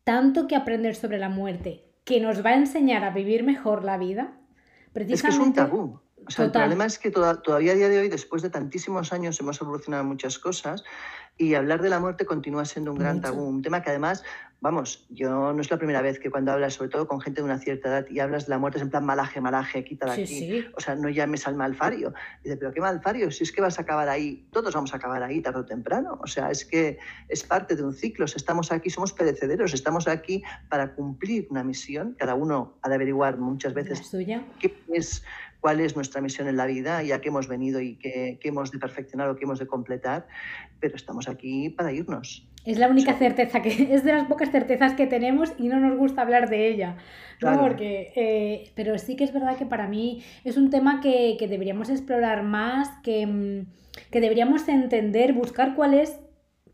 [0.04, 3.98] tanto que aprender sobre la muerte que nos va a enseñar a vivir mejor la
[3.98, 4.34] vida.
[4.94, 6.00] Precisamente, es que es un tabú.
[6.28, 9.40] O sea, el problema es que todavía a día de hoy, después de tantísimos años,
[9.40, 10.84] hemos evolucionado muchas cosas
[11.40, 14.26] y hablar de la muerte continúa siendo un gran tabú, un tema que además,
[14.60, 17.46] vamos, yo no es la primera vez que cuando hablas, sobre todo con gente de
[17.46, 20.22] una cierta edad, y hablas de la muerte es en plan malaje, malaje, quita de
[20.22, 20.66] aquí.
[20.76, 22.14] O sea, no llames al malfario.
[22.44, 25.24] Dice, pero qué malfario, si es que vas a acabar ahí, todos vamos a acabar
[25.24, 26.20] ahí tarde o temprano.
[26.22, 28.26] O sea, es que es parte de un ciclo.
[28.26, 32.18] Estamos aquí, somos perecederos, estamos aquí para cumplir una misión.
[32.20, 34.12] Cada uno ha de averiguar muchas veces
[34.60, 35.24] qué es
[35.60, 38.72] cuál es nuestra misión en la vida y a qué hemos venido y qué, hemos
[38.72, 40.28] de perfeccionar o qué hemos de completar,
[40.80, 42.48] pero estamos aquí para irnos.
[42.66, 45.98] Es la única certeza que es de las pocas certezas que tenemos y no nos
[45.98, 46.98] gusta hablar de ella.
[47.42, 51.48] Porque, eh, pero sí que es verdad que para mí es un tema que, que
[51.48, 53.66] deberíamos explorar más, que, mm,
[54.12, 56.20] que deberíamos entender, buscar cuál es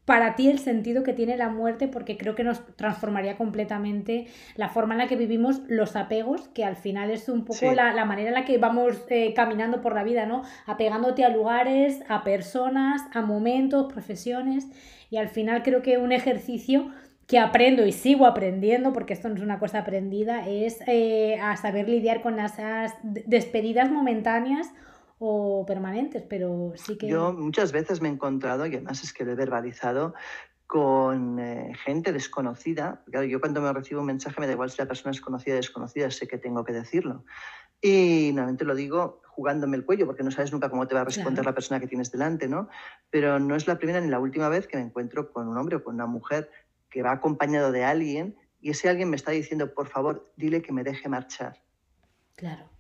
[0.06, 4.70] para ti el sentido que tiene la muerte, porque creo que nos transformaría completamente la
[4.70, 8.30] forma en la que vivimos los apegos, que al final es un poco la, manera
[8.30, 10.44] en la que vamos eh, caminando por la vida, ¿no?
[10.68, 14.68] Apegándote a lugares, a personas, a momentos, profesiones,
[15.10, 16.92] y al final creo que un ejercicio
[17.28, 21.58] que aprendo y sigo aprendiendo, porque esto no es una cosa aprendida, es eh, a
[21.58, 24.68] saber lidiar con esas despedidas momentáneas
[25.18, 27.08] o permanentes, pero sí que...
[27.08, 30.14] Yo muchas veces me he encontrado, y además es que lo he verbalizado,
[30.68, 33.04] con eh, gente desconocida.
[33.10, 35.54] Claro, yo cuando me recibo un mensaje me da igual si la persona es conocida
[35.54, 37.24] o desconocida, sé que tengo que decirlo.
[37.82, 41.06] Y normalmente lo digo jugándome el cuello, porque no sabes nunca cómo te va a
[41.06, 42.70] responder la persona que tienes delante, ¿no?
[43.10, 45.76] Pero no es la primera ni la última vez que me encuentro con un hombre
[45.76, 46.50] o con una mujer
[46.90, 50.72] que va acompañado de alguien y ese alguien me está diciendo, por favor, dile que
[50.72, 51.62] me deje marchar.
[52.36, 52.75] Claro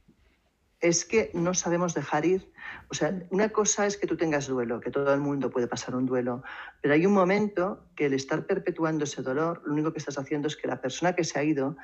[0.79, 2.51] es que no sabemos dejar ir.
[2.89, 5.95] O sea, una cosa es que tú tengas duelo, que todo el mundo puede pasar
[5.95, 6.43] un duelo,
[6.81, 10.47] pero hay un momento que el estar perpetuando ese dolor, lo único que estás haciendo
[10.47, 11.77] es que la persona que se ha ido,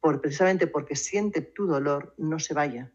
[0.00, 2.92] por, precisamente porque siente tu dolor, no se vaya.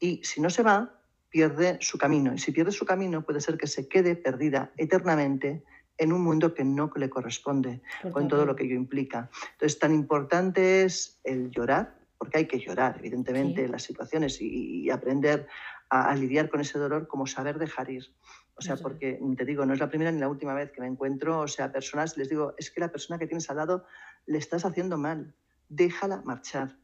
[0.00, 2.34] Y si no se va, pierde su camino.
[2.34, 5.64] Y si pierde su camino, puede ser que se quede perdida eternamente
[5.98, 7.82] en un mundo que no le corresponde,
[8.12, 9.30] con todo lo que ello implica.
[9.52, 14.90] Entonces, tan importante es el llorar, porque hay que llorar, evidentemente, en las situaciones y,
[14.90, 15.46] aprender
[15.88, 18.12] a, lidiar con ese dolor como saber dejar ir.
[18.56, 20.88] O sea, porque te digo, no es la primera ni la última vez que me
[20.88, 23.84] encuentro, o sea, personas, les digo, es que la persona que tienes al lado
[24.26, 25.32] le estás haciendo mal,
[25.68, 26.76] déjala marchar.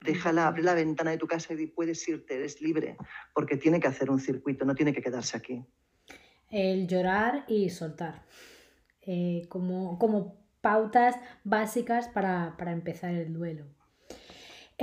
[0.00, 2.96] Déjala, abre la ventana de tu casa y puedes irte, eres libre,
[3.32, 5.64] porque tiene que hacer un circuito, no tiene que quedarse aquí.
[6.50, 8.24] El llorar y soltar,
[9.02, 11.14] eh, como, como pautas
[11.44, 13.66] básicas para, para empezar el duelo.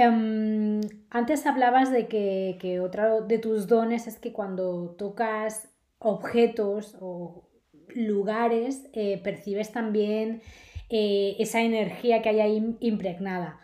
[0.01, 5.67] Em, antes hablabas de que, otro de tus dones es que cuando tocas
[5.99, 7.43] objetos o
[7.89, 10.41] lugares, eh, percibes también
[10.89, 13.59] eh, esa energía que hay ahí impregnada.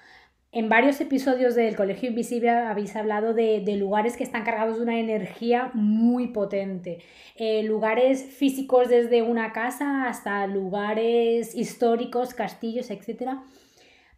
[0.51, 4.99] En varios episodios del Colegio Invisible habéis hablado de, lugares que están cargados de una
[4.99, 6.99] energía muy potente.
[7.37, 13.35] Eh, lugares físicos desde una casa hasta lugares históricos, castillos, etc.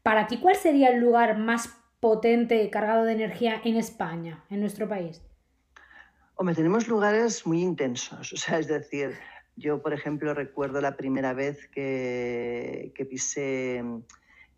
[0.01, 1.69] Para ti, ¿cuál sería el lugar más
[2.07, 5.21] potente, cargado de energía en España, en nuestro país?
[6.35, 8.31] Hombre, tenemos lugares muy intensos.
[8.35, 9.17] O sea, es decir,
[9.57, 13.83] yo, por ejemplo, recuerdo la primera vez que, que pisé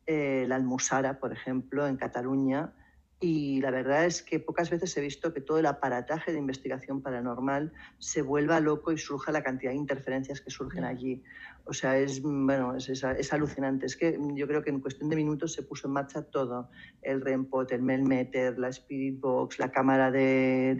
[0.06, 2.72] eh, la Almusara, por ejemplo, en Cataluña,
[3.20, 7.02] y la verdad es que pocas veces he visto que todo el aparataje de investigación
[7.02, 11.24] paranormal se vuelva loco y surja la cantidad de interferencias que surgen allí.
[11.66, 13.86] O sea, es, bueno, es, es, alucinante.
[13.86, 16.70] Es que yo creo que en cuestión de minutos se puso en marcha todo.
[17.02, 20.76] El REMPOT, el Melmeter, la Spirit Box, la cámara de,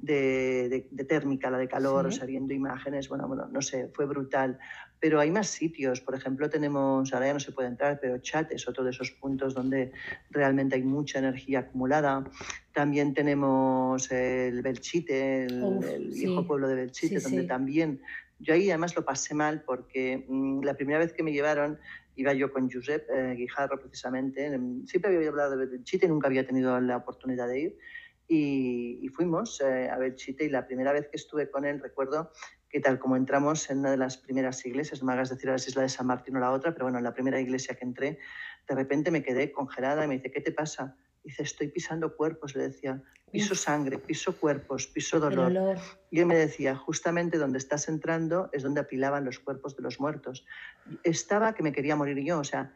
[0.00, 3.08] de, de, térmica, la de calor, o sea, viendo imágenes.
[3.08, 4.58] Bueno, bueno, no sé, fue brutal.
[5.00, 8.52] Pero hay más sitios, por ejemplo, tenemos, ahora ya no se puede entrar, pero Chat
[8.52, 9.92] es otro de esos puntos donde
[10.30, 12.22] realmente hay mucha energía acumulada.
[12.74, 18.00] También tenemos el Belchite, el, viejo pueblo de Belchite, donde también
[18.40, 21.78] yo ahí además lo pasé mal porque mm, la primera vez que me llevaron
[22.16, 24.50] iba yo con Josep eh, Guijarro precisamente.
[24.86, 27.78] Siempre había hablado de Belchite, nunca había tenido la oportunidad de ir.
[28.28, 32.30] Y, fuimos eh, a Belchite y la primera vez que estuve con él recuerdo
[32.68, 35.56] que tal como entramos en una de las primeras iglesias, no me hagas decir a
[35.56, 38.18] la de San Martín o la otra, pero bueno, en la primera iglesia que entré,
[38.68, 40.96] de repente me quedé congelada y me dice, ¿qué te pasa?
[41.22, 45.78] Dice, estoy pisando cuerpos, le decía, piso sangre, piso cuerpos, piso dolor.
[46.10, 50.00] Y él me decía, justamente donde estás entrando es donde apilaban los cuerpos de los
[50.00, 50.44] muertos.
[51.02, 52.72] Estaba que me quería morir yo, o sea,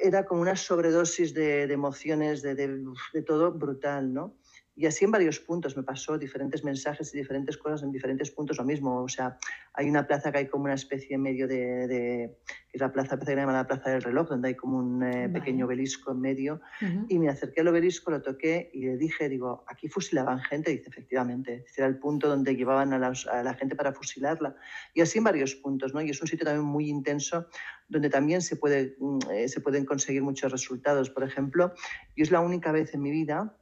[0.00, 4.34] era como una sobredosis de, emociones, de, de todo brutal, ¿no?
[4.76, 8.58] Y así en varios puntos me pasó diferentes mensajes y diferentes cosas en diferentes puntos
[8.58, 9.02] lo mismo.
[9.02, 9.38] O sea,
[9.72, 12.38] hay una plaza que hay como una especie en medio de, de
[12.70, 15.30] que es la plaza, que llama la plaza del reloj, donde hay como un eh,
[15.30, 16.60] pequeño obelisco en medio.
[17.08, 20.70] Y me acerqué al obelisco, lo toqué y le dije, digo, aquí fusilaban gente.
[20.72, 24.56] Y dice, efectivamente, era el punto donde llevaban a, a, la gente para fusilarla.
[24.92, 26.02] Y así en varios puntos, ¿no?
[26.02, 27.46] Y es un sitio también muy intenso
[27.88, 31.08] donde también se, puede, mm, eh, se pueden conseguir muchos resultados.
[31.08, 31.72] Por ejemplo,
[32.14, 33.56] yo es la única vez en mi vida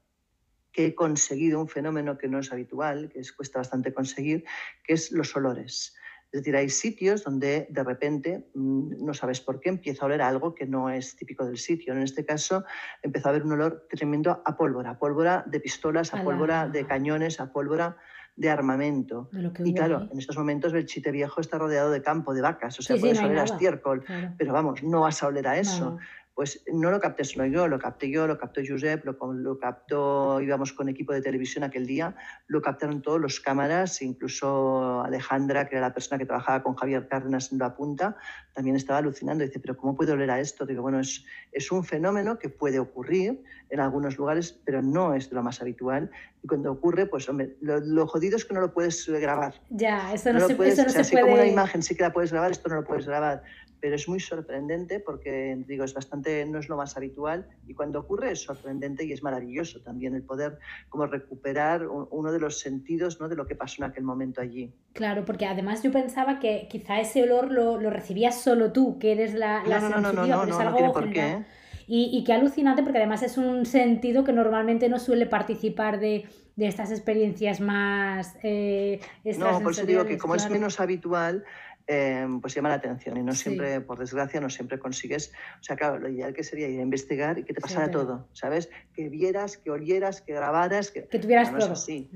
[0.75, 4.45] que he conseguido un fenómeno que no es habitual, que es, cuesta bastante conseguir,
[4.83, 5.95] que es los olores.
[6.33, 10.21] Es decir, hay sitios donde de repente, mm, no sabes por qué, empieza a oler
[10.21, 11.93] algo que no es típico del sitio.
[11.95, 12.65] En este caso,
[13.03, 16.85] empezó a haber un olor tremendo a pólvora, a pólvora de pistolas, a, pólvora de
[16.85, 17.97] cañones, a pólvora
[18.35, 19.31] de armamento.
[19.65, 22.83] y claro, en estos momentos el chite viejo está rodeado de campo, de vacas, o
[22.83, 24.05] sea, puedes oler a estiércol,
[24.37, 25.99] pero vamos, no vas a oler a eso
[26.35, 30.41] pues no lo capté solo yo, lo capté yo, lo captó Josep, lo, lo, captó,
[30.41, 32.17] íbamos con equipo de televisión aquel día,
[32.49, 37.07] lo captaron todos los cámaras, incluso Alejandra, que era la persona que trabajaba con Javier
[37.07, 38.17] Cárdenas en la punta,
[38.53, 39.45] también estaba alucinando.
[39.45, 40.67] Dice, pero ¿cómo puede oler a esto?
[40.67, 45.31] Digo, bueno, es, es un fenómeno que puede ocurrir en algunos lugares, pero no es
[45.31, 46.11] de lo más habitual.
[46.43, 49.55] Y cuando ocurre, pues hombre, lo, jodido es que no lo puedes grabar.
[49.71, 50.73] Ya, eso no, se, puede.
[50.73, 53.43] así como una imagen sí que la puedes grabar, esto no lo puedes grabar
[53.85, 58.01] pero es muy sorprendente porque, digo, es bastante, no es lo más habitual y cuando
[58.01, 63.21] ocurre es sorprendente y es maravilloso también el poder como recuperar uno de los sentidos
[63.21, 63.29] ¿no?
[63.29, 64.73] de lo que pasó en aquel momento allí.
[64.95, 69.13] Claro, porque además yo pensaba que quizá ese olor lo, lo recibías solo tú, que
[69.13, 71.33] eres la, la no, no, no, no, no, no, no, tiene por qué.
[71.33, 71.45] ¿eh?
[71.87, 76.27] Y, y qué alucinante porque además es un sentido que normalmente no suele participar de,
[76.57, 79.01] de estas experiencias más eh,
[79.39, 81.45] No, por eso digo que como es menos habitual,
[81.87, 85.33] Em, pues llama la atención y no siempre, por desgracia, no siempre consigues.
[85.61, 88.27] O sea, claro, lo ideal que sería ir a investigar y que te pasara todo,
[88.33, 88.71] ¿sabes?
[88.95, 91.73] Que vieras, que olieras, que grabaras, que, que tuvieras todo.
[91.73, 92.11] así.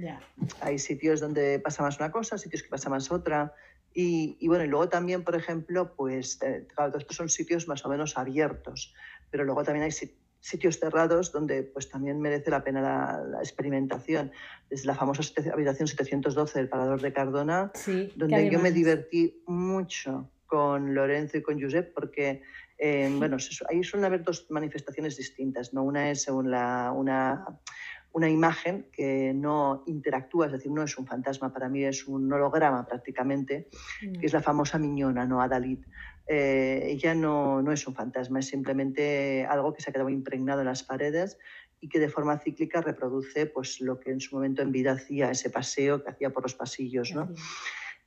[0.62, 3.52] Hay sitios donde pasa más una cosa, sitios que pasa más otra.
[3.92, 7.84] Y, y bueno, y luego también, por ejemplo, pues, eh, claro, estos son sitios más
[7.84, 8.94] o menos abiertos,
[9.30, 14.32] pero luego también hay sitios sitios cerrados donde pues también merece la pena la, experimentación.
[14.70, 15.22] Desde la famosa
[15.52, 17.72] habitación 712 del Parador de Cardona,
[18.16, 22.42] donde yo me divertí mucho con Lorenzo y con Josep porque
[22.78, 23.36] eh, bueno,
[23.68, 25.74] ahí suelen haber dos manifestaciones distintas.
[25.74, 25.82] ¿no?
[25.82, 27.44] Una es según la, una,
[28.12, 32.32] una imagen que no interactúa, es decir, no es un fantasma, para mí es un
[32.32, 33.68] holograma prácticamente,
[34.00, 35.42] que es la famosa miñona, ¿no?
[35.42, 35.84] Adalit
[36.28, 40.60] eh, ella no, no, es un fantasma, es simplemente algo que se ha quedado impregnado
[40.60, 41.38] en las paredes
[41.80, 45.30] y que de forma cíclica reproduce pues, lo que en su momento en vida hacía,
[45.30, 47.14] ese paseo que hacía por los pasillos.
[47.14, 47.32] ¿no?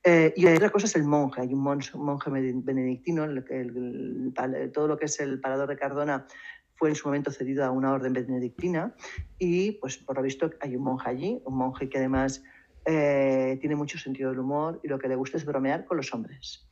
[0.04, 4.32] Eh, y otra cosa es el monje, hay un monje, benedictino, el,
[4.72, 6.26] todo lo que es el parador de Cardona
[6.74, 8.94] fue en su momento cedido a una orden benedictina
[9.38, 12.42] y pues por lo visto hay un monje allí, un monje que además
[12.84, 16.12] eh, tiene mucho sentido del humor y lo que le gusta es bromear con los
[16.12, 16.68] hombres.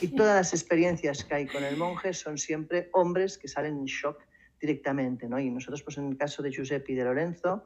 [0.00, 3.84] Y todas las experiencias que hay con el monje son siempre hombres que salen en
[3.84, 4.18] shock
[4.60, 5.38] directamente, ¿no?
[5.38, 7.64] Y nosotros, pues en el caso de Giuseppe y de Lorenzo,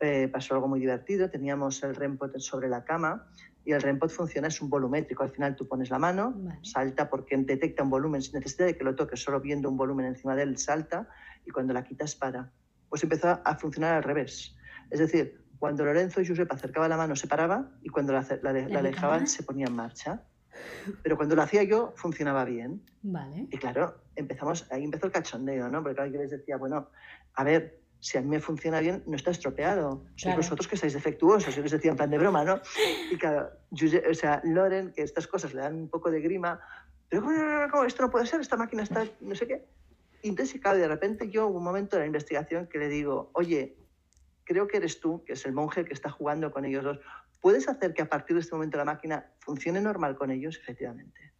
[0.00, 1.30] eh, pasó algo muy divertido.
[1.30, 3.26] Teníamos el REMPOT sobre la cama
[3.64, 5.22] y el REMPOT funciona, es un volumétrico.
[5.22, 8.84] Al final tú pones la mano, salta porque detecta un volumen sin necesidad de que
[8.84, 11.08] lo toques, solo viendo un volumen encima de él salta
[11.44, 12.50] y cuando la quitas para.
[12.88, 14.56] Pues empezó a funcionar al revés.
[14.90, 18.78] Es decir, cuando Lorenzo y Giuseppe acercaban la mano se paraba y cuando la, la
[18.78, 20.24] alejaban se ponía en marcha.
[21.02, 22.82] Pero cuando lo hacía yo, funcionaba bien.
[23.02, 23.46] Vale.
[23.50, 25.82] Y claro, empezamos, ahí empezó el cachondeo, ¿no?
[25.82, 26.88] Porque claro, yo les decía, bueno,
[27.34, 30.04] a ver, si a mí me funciona bien, no está estropeado.
[30.16, 31.54] Sois vosotros que estáis defectuosos.
[31.54, 32.60] Yo les decía en plan de broma, ¿no?
[33.10, 36.60] Y claro, o sea, Loren, que estas cosas le dan un poco de grima,
[37.08, 37.22] pero
[37.70, 38.40] ¿cómo, esto no puede ser?
[38.40, 39.66] Esta máquina está, no sé qué.
[40.22, 43.30] Y entonces, claro, de repente yo hubo un momento de la investigación que le digo,
[43.34, 43.76] oye,
[44.44, 47.00] creo que eres tú, que es el monje que está jugando con ellos dos,
[47.40, 50.58] ¿puedes hacer que a partir de este momento la máquina funcione normal con ellos?
[50.58, 51.30] Efectivamente.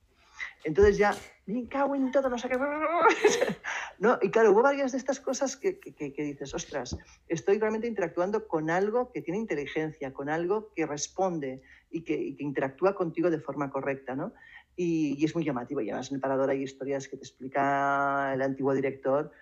[0.65, 1.15] Entonces ya,
[1.47, 2.59] me cago en todo, no sé qué.
[3.99, 6.97] no, y claro, hubo varias de estas cosas que, que, dices, ostras,
[7.29, 12.95] estoy realmente interactuando con algo que tiene inteligencia, con algo que responde y que, interactúa
[12.95, 14.33] contigo de forma correcta, ¿no?
[14.77, 15.81] Y, es muy llamativo.
[15.81, 19.33] Y además en el Parador hay historias que te explica el antiguo director,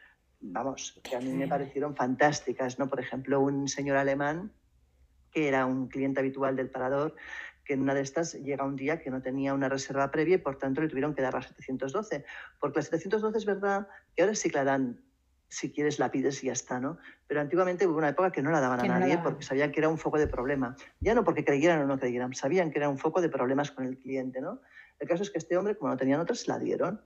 [0.40, 2.88] vamos, que a mí me parecieron fantásticas, ¿no?
[2.88, 4.52] Por ejemplo, un señor alemán
[5.38, 7.14] que era un cliente habitual del Parador,
[7.64, 10.38] que en una de estas llega un día que no tenía una reserva previa y
[10.38, 12.24] por tanto le tuvieron que dar la 712.
[12.58, 15.00] Porque la 712 es verdad que ahora sí que la dan,
[15.48, 16.98] si quieres la pides y ya está, ¿no?
[17.28, 19.88] Pero antiguamente hubo una época que no la daban a nadie porque sabían que era
[19.88, 20.74] un foco de problema.
[21.00, 23.84] Ya no porque creyeran o no creyeran, sabían que era un foco de problemas con
[23.84, 24.60] el cliente, ¿no?
[24.98, 27.00] El caso es que este hombre, como no tenían otros, se la dieron.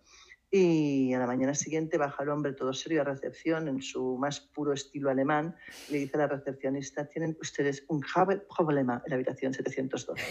[0.54, 4.38] Y a la mañana siguiente baja el hombre todo serio a recepción en su más
[4.38, 5.56] puro estilo alemán.
[5.88, 8.02] Le dice a la recepcionista, tienen ustedes un
[8.54, 10.22] problema en la habitación 712.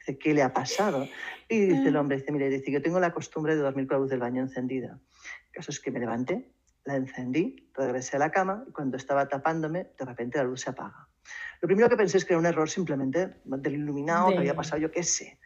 [0.00, 1.06] Dice, ¿qué le ha pasado?
[1.48, 4.00] Y dice el hombre, dice, mire, dice, yo tengo la costumbre de dormir con la
[4.00, 4.98] luz del baño encendida.
[5.46, 6.50] El caso es que me levanté,
[6.84, 10.70] la encendí, regresé a la cama y cuando estaba tapándome, de repente la luz se
[10.70, 11.06] apaga.
[11.60, 14.82] Lo primero que pensé es que era un error simplemente del iluminado que había pasado,
[14.82, 15.38] yo qué sé.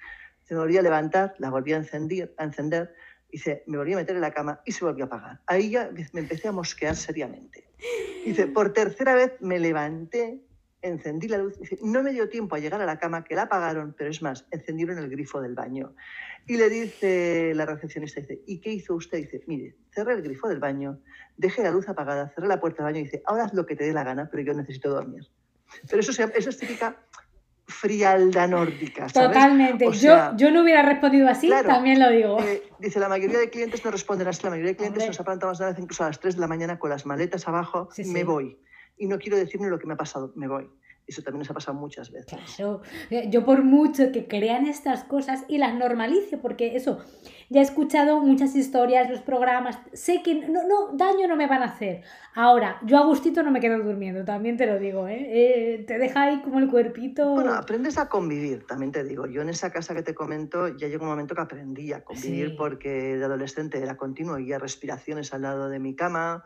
[0.44, 2.94] Se me volví a levantar, la volví a encender, a encender
[3.32, 5.40] Dice, me volví a meter en la cama y se volvió a apagar.
[5.46, 7.64] Ahí ya me empecé a mosquear seriamente.
[8.26, 10.42] Dice, por tercera vez me levanté,
[10.82, 11.58] encendí la luz.
[11.58, 14.20] Dice, no me dio tiempo a llegar a la cama, que la apagaron, pero es
[14.20, 15.94] más, encendieron el grifo del baño.
[16.46, 19.18] Y le dice la recepcionista, dice, ¿y qué hizo usted?
[19.18, 21.00] Dice, mire, cerré el grifo del baño,
[21.38, 23.76] dejé la luz apagada, cerré la puerta del baño y dice, ahora haz lo que
[23.76, 25.26] te dé la gana, pero yo necesito dormir.
[25.88, 26.98] Pero eso, eso es típica
[27.82, 29.08] frialda nórdica.
[29.08, 29.90] Totalmente.
[29.90, 32.40] yo, yo no hubiera respondido así, también lo digo.
[32.40, 34.44] Eh, dice, la mayoría de clientes no responden así.
[34.44, 36.46] La mayoría de clientes nos ha plantado más de incluso a las 3 de la
[36.46, 37.88] mañana con las maletas abajo.
[38.06, 38.56] me voy.
[38.96, 40.70] Y no quiero decirme lo que me ha pasado, me voy.
[41.08, 42.38] Eso también nos ha pasado muchas veces.
[42.56, 42.82] Claro,
[43.28, 47.00] yo por mucho que crean estas cosas y las normalice, porque eso,
[47.52, 51.62] ya he escuchado muchas historias, los programas, sé que no, no, daño no me van
[51.62, 52.02] a hacer.
[52.34, 55.26] Ahora, yo a gustito no me quedo durmiendo, también te lo digo, ¿eh?
[55.28, 57.34] eh te deja ahí como el cuerpito.
[57.34, 59.26] Bueno, aprendes a convivir, también te digo.
[59.26, 62.56] Yo en esa casa que te comento ya llegó un momento que aprendí a convivir
[62.56, 66.44] porque de adolescente era continuo, y respiraciones al lado de mi cama,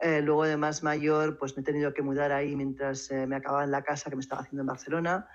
[0.00, 3.36] eh, luego de más mayor, pues me he tenido que mudar ahí mientras eh, me
[3.36, 5.28] acababa en la casa que me estaba haciendo en Barcelona.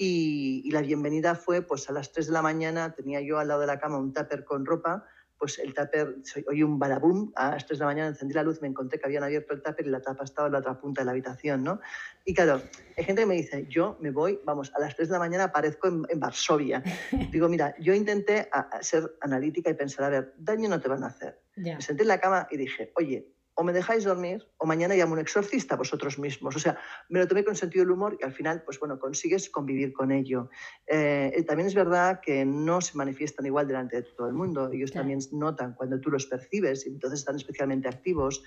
[0.00, 3.62] Y, la bienvenida fue, pues a las 3 de la mañana tenía yo al lado
[3.62, 5.04] de la cama un tupper con ropa,
[5.36, 6.16] pues el tupper,
[6.48, 9.06] oí un balabum, a las 3 de la mañana encendí la luz, me encontré que
[9.06, 11.64] habían abierto el tupper y la tapa estaba en la otra punta de la habitación,
[11.64, 11.80] ¿no?
[12.24, 12.62] Y claro,
[12.96, 15.44] hay gente que me dice, yo me voy, vamos, a las 3 de la mañana
[15.44, 16.80] aparezco en, Varsovia.
[17.32, 18.48] Digo, mira, yo intenté
[18.80, 21.40] ser analítica y pensar, a ver, daño no te van a hacer.
[21.56, 25.14] Me senté en la cama y dije, oye, o me dejáis dormir o mañana llamo
[25.14, 26.54] un exorcista vosotros mismos.
[26.54, 26.78] O sea,
[27.08, 30.12] me lo tomé con sentido del humor y al final, pues bueno, consigues convivir con
[30.12, 30.48] ello.
[30.86, 34.70] Eh, también es verdad que no se manifiestan igual delante de todo el mundo.
[34.72, 38.44] Ellos también notan cuando tú los percibes y entonces están especialmente activos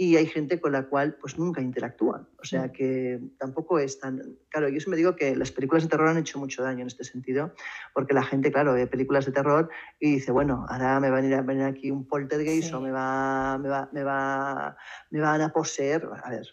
[0.00, 2.28] y hay gente con la cual pues nunca interactúan.
[2.40, 2.72] O sea mm.
[2.72, 4.38] que tampoco es tan...
[4.48, 7.02] Claro, yo siempre digo que las películas de terror han hecho mucho daño en este
[7.02, 7.52] sentido,
[7.92, 9.68] porque la gente, claro, ve películas de terror
[9.98, 12.92] y dice, bueno, ahora me va a venir, a venir aquí un poltergeist o me,
[12.92, 14.76] va, me, va, me, va,
[15.10, 16.08] me van a poseer.
[16.22, 16.46] A ver,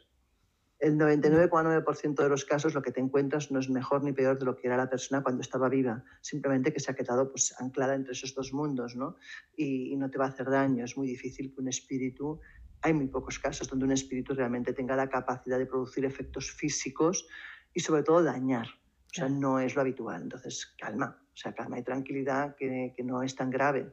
[0.80, 4.46] el 99,9% de los casos lo que te encuentras no es mejor ni peor de
[4.46, 7.94] lo que era la persona cuando estaba viva, simplemente que se ha quedado pues, anclada
[7.94, 9.18] entre esos dos mundos ¿no?
[9.56, 10.84] y, y no te va a hacer daño.
[10.84, 12.42] Es muy difícil que un espíritu
[12.86, 17.28] hay muy pocos casos donde un espíritu realmente tenga la capacidad de producir efectos físicos
[17.74, 18.68] y sobre todo dañar.
[18.68, 20.22] O sea, no es lo habitual.
[20.22, 23.92] Entonces, calma, o sea, calma y tranquilidad que, que no es tan grave.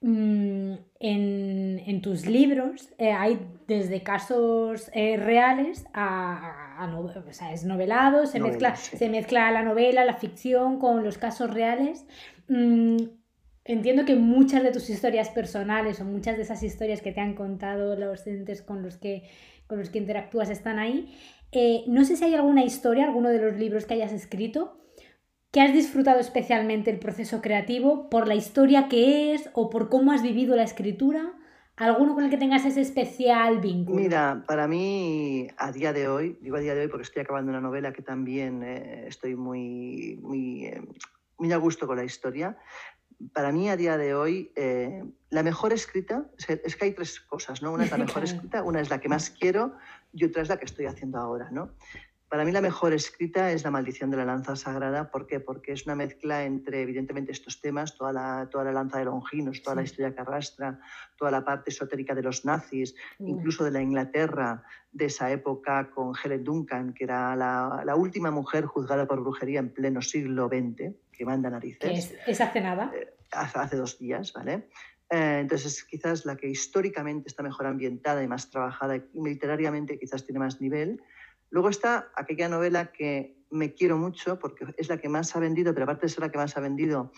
[0.00, 8.26] mm, en, tus libros eh, hay desde casos eh, reales a, o sea, es novelado,
[8.26, 12.04] se, mezcla, se mezcla la novela, la ficción con los casos reales.
[12.48, 12.96] Mm,
[13.66, 17.34] entiendo que muchas de tus historias personales o muchas de esas historias que te han
[17.34, 19.28] contado los entes con los que,
[19.66, 21.14] con los que interactúas están ahí.
[21.52, 24.78] Eh, no sé si hay alguna historia, alguno de los libros que hayas escrito
[25.56, 30.12] que has disfrutado especialmente el proceso creativo por la historia que es o por cómo
[30.12, 31.32] has vivido la escritura?
[31.76, 33.98] ¿Alguno con el que tengas ese especial vínculo?
[33.98, 37.52] Mira, para mí, a día de hoy, digo a día de hoy porque estoy acabando
[37.52, 40.82] una novela que también eh, estoy muy, muy, eh,
[41.38, 42.58] muy a gusto con la historia.
[43.32, 47.62] Para mí, a día de hoy, eh, la mejor escrita, es que hay tres cosas,
[47.62, 47.72] ¿no?
[47.72, 49.74] Una es la mejor escrita, una es la que más quiero
[50.12, 51.70] y otra es la que estoy haciendo ahora, ¿no?
[52.28, 55.10] Para mí la mejor escrita es La maldición de la lanza sagrada.
[55.10, 55.38] ¿Por qué?
[55.38, 59.62] Porque es una mezcla entre, evidentemente, estos temas, toda la, toda la lanza de Longinos,
[59.62, 60.80] toda la historia que arrastra,
[61.16, 63.28] toda la parte esotérica de los nazis, mm.
[63.28, 68.64] incluso de la Inglaterra de esa época con Helen Duncan, que era la, última mujer
[68.64, 72.16] juzgada por brujería en pleno siglo XX, que manda narices.
[72.26, 72.90] ¿Es, hace nada?
[72.94, 74.68] Eh, hace, dos días, ¿vale?
[75.10, 80.24] Eh, entonces, quizás la que históricamente está mejor ambientada y más trabajada y literariamente quizás
[80.24, 81.00] tiene más nivel.
[81.50, 85.72] Luego está aquella novela que me quiero mucho porque es la que más ha vendido,
[85.72, 87.12] pero aparte de ser la que más ha vendido,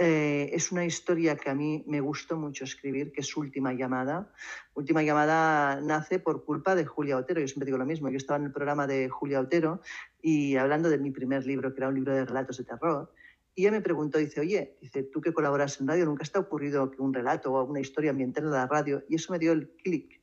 [0.00, 4.32] eh, es una historia que a mí me gustó mucho escribir, que es Última Llamada.
[4.74, 7.40] Última Llamada nace por culpa de Julia Otero.
[7.40, 8.08] Yo siempre digo lo mismo.
[8.08, 9.80] Yo estaba en el programa de Julia Otero
[10.22, 13.12] y hablando de mi primer libro, que era un libro de relatos de terror.
[13.56, 16.92] Y ella me preguntó, dice, oye, dice, tú que colaboras en radio, ¿nunca ha ocurrido
[16.92, 19.02] que un relato o una historia ambiental de la radio?
[19.08, 20.17] Y eso me dio el clic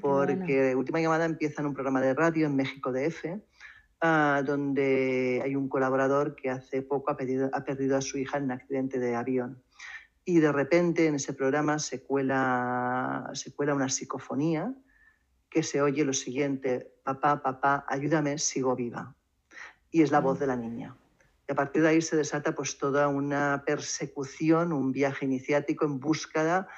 [0.00, 3.40] Porque Última Llamada empieza en un programa de radio en México DF,
[4.00, 7.16] ah, donde hay un colaborador que hace poco ha,
[7.52, 9.62] ha perdido a su hija en un accidente de avión.
[10.24, 14.74] Y de repente en ese programa se cuela, se cuela una psicofonía
[15.48, 19.14] que se oye lo siguiente, papá, papá, ayúdame, sigo viva.
[19.90, 20.40] Y es la voz mm.
[20.40, 20.96] de la niña.
[21.48, 25.98] Y a partir de ahí se desata pues toda una persecución, un viaje iniciático en
[25.98, 26.68] búsqueda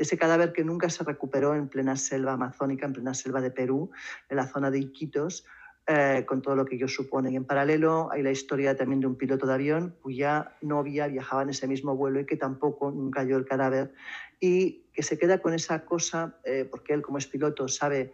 [0.00, 3.90] ese cadáver que nunca se recuperó en plena selva amazónica, en plena selva de Perú,
[4.28, 5.44] en la zona de Iquitos,
[5.86, 7.30] eh, con todo lo que ello supone.
[7.30, 11.42] Y en paralelo hay la historia también de un piloto de avión cuya novia viajaba
[11.42, 13.92] en ese mismo vuelo y que tampoco nunca halló el cadáver
[14.40, 18.12] y que se queda con esa cosa, eh, porque él como es piloto sabe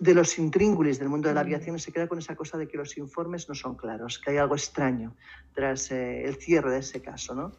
[0.00, 2.66] de los intríngulis del mundo de la aviación y se queda con esa cosa de
[2.66, 5.14] que los informes no son claros, que hay algo extraño
[5.52, 7.34] tras eh, el cierre de ese caso.
[7.34, 7.52] ¿no?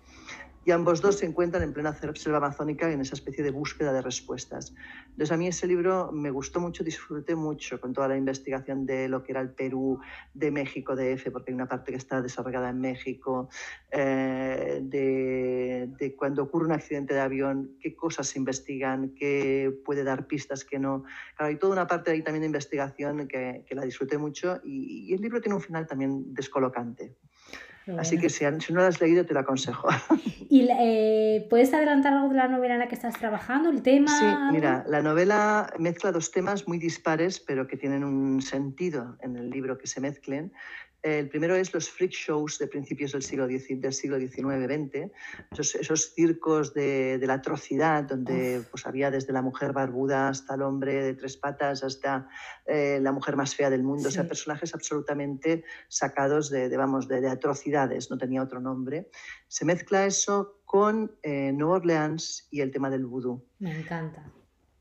[0.66, 4.01] Y ambos dos se encuentran en plena selva amazónica en esa especie de búsqueda de
[4.01, 4.74] respuestas.
[5.07, 9.07] Entonces a mí ese libro me gustó mucho, disfruté mucho con toda la investigación de
[9.07, 9.99] lo que era el Perú,
[10.34, 13.49] de México, de F, porque hay una parte que está desarrollada en México,
[13.91, 20.28] eh, de, cuando ocurre un accidente de avión, qué cosas se investigan, qué puede dar
[20.28, 21.03] pistas, qué no.
[21.36, 25.22] Claro, hay toda una parte ahí también de investigación que, la disfruté mucho y el
[25.22, 27.16] libro tiene un final también descolocante.
[27.98, 29.88] Así que si, no la has leído, te lo aconsejo.
[30.50, 33.70] ¿Y eh, puedes adelantar algo de la novela en la que estás trabajando?
[33.70, 34.08] ¿El tema?
[34.08, 39.36] Sí, mira, la novela mezcla dos temas muy dispares, pero que tienen un sentido en
[39.38, 40.52] el libro que se mezclen.
[41.02, 45.12] El primero es los freak shows de principios del siglo, XIX, del siglo XIX-XX,
[45.58, 51.02] esos, circos de, la atrocidad, donde pues, había desde la mujer barbuda hasta el hombre
[51.02, 52.28] de tres patas, hasta
[52.66, 57.30] eh, la mujer más fea del mundo, o sea, personajes absolutamente sacados de, vamos, de,
[57.30, 59.10] atrocidades, no tenía otro nombre.
[59.47, 63.45] Se mezcla eso con eh, Nueva Orleans y el tema del vudú.
[63.60, 64.34] Me encanta.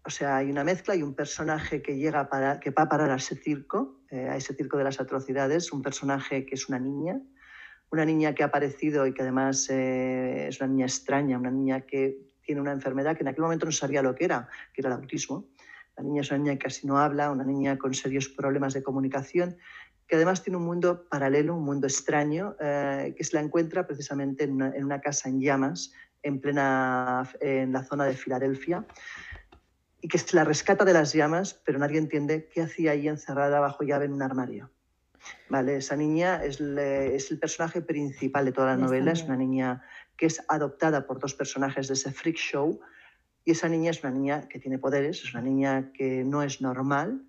[0.04, 3.10] O sea, hay una mezcla y un personaje que llega para, que va a parar
[3.10, 6.78] a ese circo, eh, a ese circo de las atrocidades, un personaje que es una
[6.78, 7.20] niña,
[7.90, 11.82] una niña que ha aparecido y que además eh, es una niña extraña, una niña
[11.82, 14.88] que tiene una enfermedad que en aquel momento no sabía lo que era, que era
[14.88, 15.44] el autismo.
[15.96, 18.82] La niña es una niña que casi no habla, una niña con serios problemas de
[18.82, 19.58] comunicación,
[20.06, 24.44] que además tiene un mundo paralelo, un mundo extraño, eh, que se la encuentra precisamente
[24.44, 25.92] en una, en una, casa en llamas,
[26.22, 28.86] en plena en la zona de Filadelfia
[30.00, 33.60] y que se la rescata de las llamas, pero nadie entiende qué hacía ahí encerrada
[33.60, 34.70] bajo llave en un armario.
[35.48, 39.82] Vale, esa niña es, el personaje principal de toda la novela, es una niña
[40.16, 42.80] que es adoptada por dos personajes de ese freak show
[43.44, 46.60] y esa niña es una niña que tiene poderes, es una niña que no es
[46.60, 47.24] normal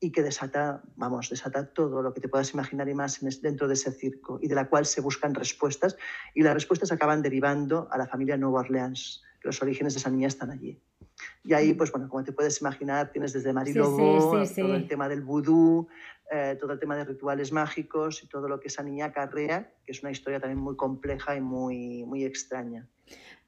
[0.00, 3.74] y que desata, vamos, desata todo lo que te puedas imaginar y más dentro de
[3.74, 5.96] ese circo y de la cual se buscan respuestas
[6.34, 9.22] y las respuestas acaban derivando a la familia Nueva Orleans.
[9.42, 10.80] Los orígenes de esa niña están allí.
[11.44, 15.22] Y ahí, pues bueno, como te puedes imaginar, tienes desde Marilobo, todo el tema del
[15.22, 15.88] vudú,
[16.30, 19.92] eh, todo el tema de rituales mágicos y todo lo que esa niña acarrea, que
[19.92, 22.86] es una historia también muy compleja y muy, muy extraña.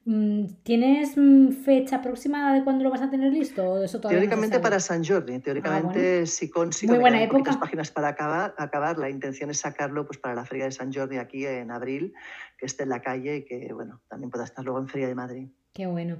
[0.05, 3.81] Mm, ¿Tienes mm, fecha aproximada de cuándo lo vas a tener listo?
[3.81, 7.57] eso teóricamente para San Jordi, teóricamente ah, si consigo época.
[7.57, 11.17] páginas para acabar, acabar, la intención es sacarlo pues para la Feria de San Jordi
[11.17, 12.13] aquí en abril,
[12.57, 15.15] que esté en la calle y que bueno, también pueda estar luego en Feria de
[15.15, 15.47] Madrid.
[15.73, 16.17] Qué bueno.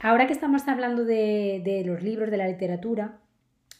[0.00, 3.18] Ahora que estamos hablando de, de los libros, de la literatura,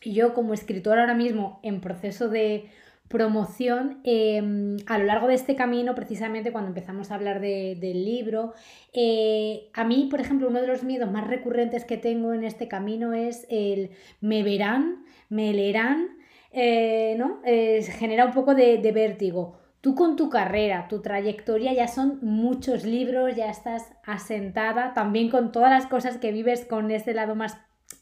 [0.05, 2.69] yo como escritora ahora mismo en proceso de
[3.07, 8.55] promoción em, a lo largo de este camino, precisamente cuando empezamos a hablar del libro.
[8.95, 12.67] Eh, a mí, por ejemplo, uno de los miedos más recurrentes que tengo en este
[12.67, 16.09] camino es el me verán, me leerán,
[16.51, 17.43] eh, ¿no?
[17.45, 19.62] genera un poco de, de vértigo.
[19.83, 25.53] Tú con tu carrera, tu trayectoria ya son muchos libros, ya estás asentada, también con
[25.53, 27.59] todas las cosas que vives con este lado más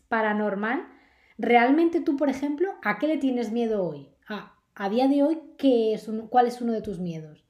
[0.08, 0.86] paranormal.
[1.38, 4.08] ¿Realmente tú, por ejemplo, a qué le tienes miedo hoy?
[4.28, 7.44] ¿A a día de hoy, ¿qué es ¿cuál es uno de tus miedos?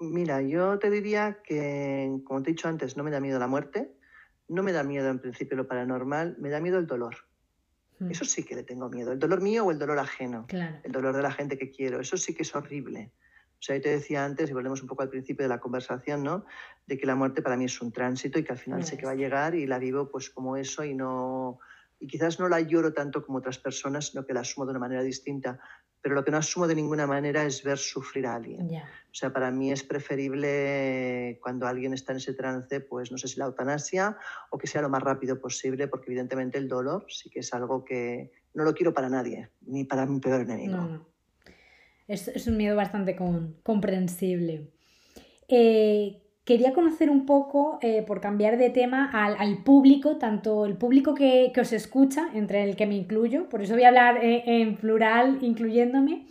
[0.00, 3.46] Mira, yo te diría que, como te he dicho antes, no me da miedo la
[3.46, 3.94] muerte,
[4.48, 7.27] no me da miedo en principio lo paranormal, me da miedo el dolor.
[7.98, 8.10] Hmm.
[8.10, 9.12] Eso sí que le tengo miedo.
[9.12, 10.46] El dolor mío o el dolor ajeno.
[10.50, 12.00] El dolor de la gente que quiero.
[12.00, 13.12] Eso sí que es horrible.
[13.58, 16.22] O sea, yo te decía antes, y volvemos un poco al principio de la conversación,
[16.22, 16.44] ¿no?
[16.86, 19.04] De que la muerte para mí es un tránsito y que al final sé que
[19.04, 21.58] va a llegar y la vivo pues como eso y no...
[22.00, 24.78] Y quizás no la lloro tanto como otras personas, sino que la asumo de una
[24.78, 25.58] manera distinta
[26.00, 28.70] pero lo que no asumo de ninguna manera es ver sufrir a alguien.
[28.70, 33.28] O sea, para mí es preferible cuando alguien está en ese trance, pues no sé
[33.28, 34.16] si la eutanasia
[34.50, 37.84] o que sea lo más rápido posible, porque evidentemente el dolor sí que es algo
[37.84, 41.06] que no lo quiero para nadie, ni para mi peor enemigo.
[42.06, 43.16] Es, es, un miedo bastante
[43.62, 44.70] comprensible.
[45.48, 51.14] Eh, quería conocer un poco, eh, por cambiar de tema, al, público, tanto el público
[51.14, 54.76] que, os escucha, entre el que me incluyo, por eso voy a hablar eh, en
[54.76, 56.22] plural, incluyéndome,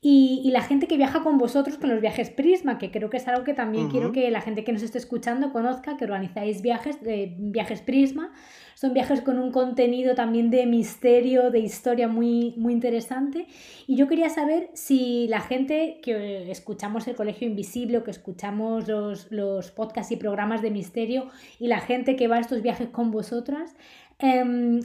[0.00, 3.26] y, la gente que viaja con vosotros con los viajes Prisma, que creo que es
[3.28, 7.02] algo que también quiero que la gente que nos esté escuchando conozca, que organizáis viajes,
[7.02, 8.32] de viajes Prisma.
[8.74, 13.46] Son viajes con un contenido también de misterio, de historia muy, muy interesante.
[13.86, 18.86] Y yo quería saber si la gente que escuchamos el Colegio Invisible o que escuchamos
[18.86, 22.90] los, los podcasts y programas de misterio y la gente que va a estos viajes
[22.90, 23.74] con vosotras,
[24.18, 24.80] em,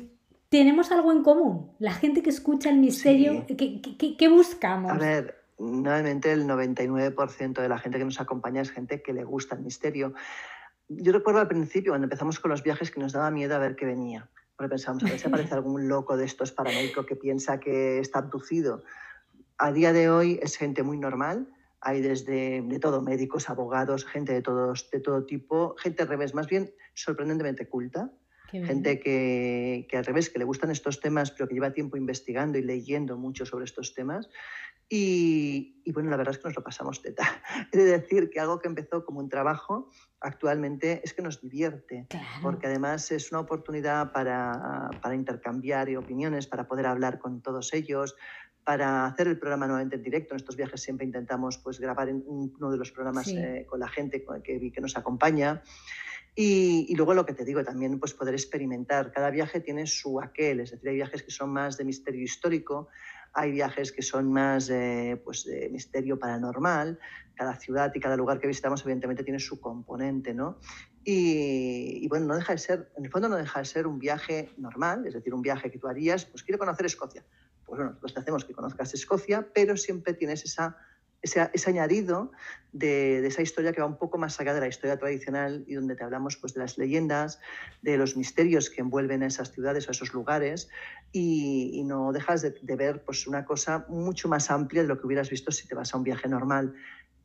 [0.52, 1.72] tenemos algo en común.
[1.80, 4.92] La gente que escucha el misterio, ¿qué, buscamos?
[4.92, 9.24] A ver, nuevamente el 99% de la gente que nos acompaña es gente que le
[9.24, 10.14] gusta el misterio.
[10.90, 13.78] Yo recuerdo al principio, cuando empezamos con los viajes, que nos daba miedo a ver
[13.78, 14.30] qué venía.
[14.58, 18.20] Porque pensábamos, a ver si aparece algún loco de estos paranoico que piensa que está
[18.20, 18.84] abducido.
[19.58, 21.48] A día de hoy es gente muy normal.
[21.80, 26.34] Hay desde de todo, médicos, abogados, gente de, todos, de todo tipo, gente al revés,
[26.34, 28.12] más bien sorprendentemente culta
[28.52, 32.58] gente que, que, al revés, que le gustan estos temas, pero que lleva tiempo investigando
[32.58, 34.30] y leyendo mucho sobre estos temas.
[34.94, 37.24] Y, y bueno, la verdad es que nos lo pasamos teta.
[37.72, 39.90] Es de decir que algo que empezó como un trabajo
[40.20, 42.08] actualmente es que nos divierte,
[42.42, 48.16] porque además es una oportunidad para, para intercambiar opiniones, para poder hablar con todos ellos,
[48.66, 50.34] para hacer el programa nuevamente en directo.
[50.34, 53.88] En estos viajes siempre intentamos pues, grabar en uno de los programas eh, con la
[53.88, 55.64] gente que, que nos acompaña.
[56.34, 59.12] Y, luego lo que te digo también, pues poder experimentar.
[59.12, 62.88] Cada viaje tiene su aquel, es decir, hay viajes que son más de misterio histórico,
[63.34, 64.72] hay viajes que son más
[65.24, 67.00] pues, de misterio paranormal.
[67.36, 70.60] Cada ciudad y cada lugar que visitamos, evidentemente, tiene su componente, ¿no?
[71.04, 74.52] Y, bueno, no deja de ser, en el fondo no deja de ser un viaje
[74.58, 77.26] normal, es decir, un viaje que tú harías, pues quiero conocer Escocia.
[77.66, 80.78] Pues bueno, pues te hacemos que conozcas Escocia, pero siempre tienes esa
[81.22, 82.32] ese, añadido
[82.72, 85.96] de, esa historia que va un poco más allá de la historia tradicional y donde
[85.96, 87.40] te hablamos pues, de las leyendas,
[87.82, 90.70] de los misterios que envuelven a esas ciudades o a esos lugares
[91.12, 95.30] y, no dejas de, ver pues, una cosa mucho más amplia de lo que hubieras
[95.30, 96.74] visto si te vas a un viaje normal.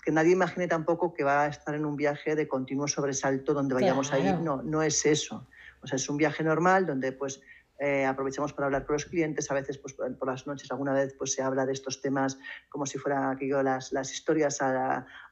[0.03, 3.75] Que nadie imagine tampoco que va a estar en un viaje de continuo sobresalto donde
[3.75, 4.39] vayamos a ir.
[4.39, 5.47] No, no es eso.
[5.83, 7.41] O sea, es un viaje normal donde pues
[7.79, 11.15] eh, aprovechamos para hablar con los clientes, a veces pues, por las noches, alguna vez
[11.19, 14.61] pues, se habla de estos temas como si fueran aquello, las, las historias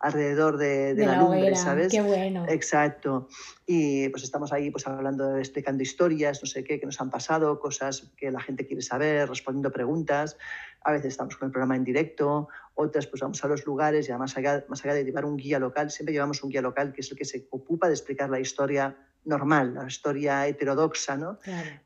[0.01, 1.91] alrededor de, la, lumbre, ¿sabes?
[1.91, 2.45] Qué bueno.
[2.49, 3.29] Exacto.
[3.67, 7.59] Y pues estamos ahí pues, hablando, explicando historias, no sé qué, que nos han pasado,
[7.61, 10.37] cosas que la gente quiere saber, respondiendo preguntas.
[10.85, 14.19] A veces estamos con el programa en directo, otras pues vamos a los lugares, ya
[14.19, 17.01] más allá, más allá de llevar un guía local, siempre llevamos un guía local que
[17.01, 21.39] es el que se ocupa de explicar la historia normal, la historia heterodoxa, ¿no?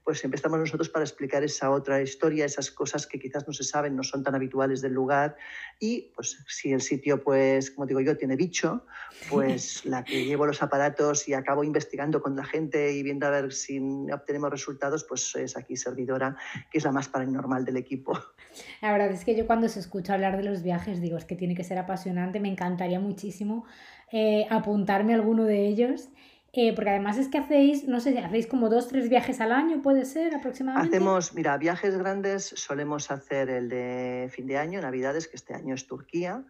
[0.03, 3.95] Pues empezamos nosotros para explicar esa otra historia, esas cosas que quizás no se saben,
[3.95, 5.37] no son tan habituales del lugar.
[5.79, 8.85] Y pues si el sitio, pues, como digo yo, tiene bicho,
[9.31, 13.31] pues la que llevo los aparatos y acabo investigando con la gente y viendo a
[13.31, 13.79] ver si
[14.13, 16.37] obtenemos resultados, pues es aquí servidora,
[16.71, 18.19] que es la más paranormal del equipo.
[18.89, 21.37] La verdad es que yo cuando se escucha hablar de los viajes digo, es que
[21.37, 23.67] tiene que ser apasionante, me encantaría muchísimo
[24.11, 26.09] eh, apuntarme a alguno de ellos
[26.55, 29.83] Eh, porque además es que hacéis, no sé, hacéis como dos, tres viajes al año,
[29.83, 30.97] puede ser aproximadamente.
[30.97, 35.75] Hacemos, mira, viajes grandes solemos hacer el de fin de año, Navidades, que este año
[35.75, 36.47] es Turquía.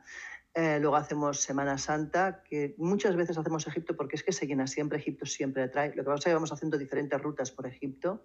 [0.55, 4.67] Eh, luego hacemos Semana Santa, que muchas veces hacemos Egipto porque es que se llena
[4.67, 5.89] siempre, Egipto siempre atrae.
[5.97, 8.25] Lo que pasa es que vamos haciendo diferentes rutas por Egipto.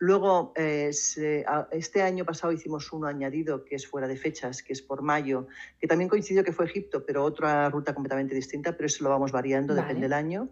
[0.00, 4.80] Luego, eh, este año pasado hicimos uno añadido que es fuera de fechas, que es
[4.80, 5.48] por mayo,
[5.80, 9.32] que también coincidió que fue Egipto, pero otra ruta completamente distinta, pero eso lo vamos
[9.32, 10.48] variando, depende del año.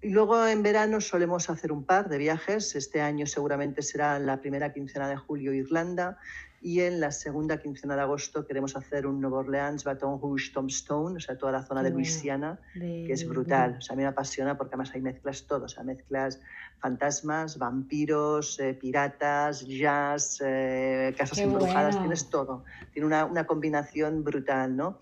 [0.00, 2.76] Y luego en verano solemos hacer un par de viajes.
[2.76, 6.18] Este año seguramente será la primera quincena de julio Irlanda
[6.60, 11.16] y en la segunda quincena de agosto queremos hacer un Nueva Orleans, Baton Rouge, Tombstone,
[11.16, 13.76] o sea, toda la zona de Luisiana, que es brutal.
[13.78, 16.40] O sea, a mí me apasiona porque además hay mezclas todo, o sea, mezclas
[16.80, 22.64] fantasmas, vampiros, eh, piratas, jazz, eh, casas embrujadas, tienes todo.
[22.92, 24.98] Tiene una, una combinación brutal, ¿no?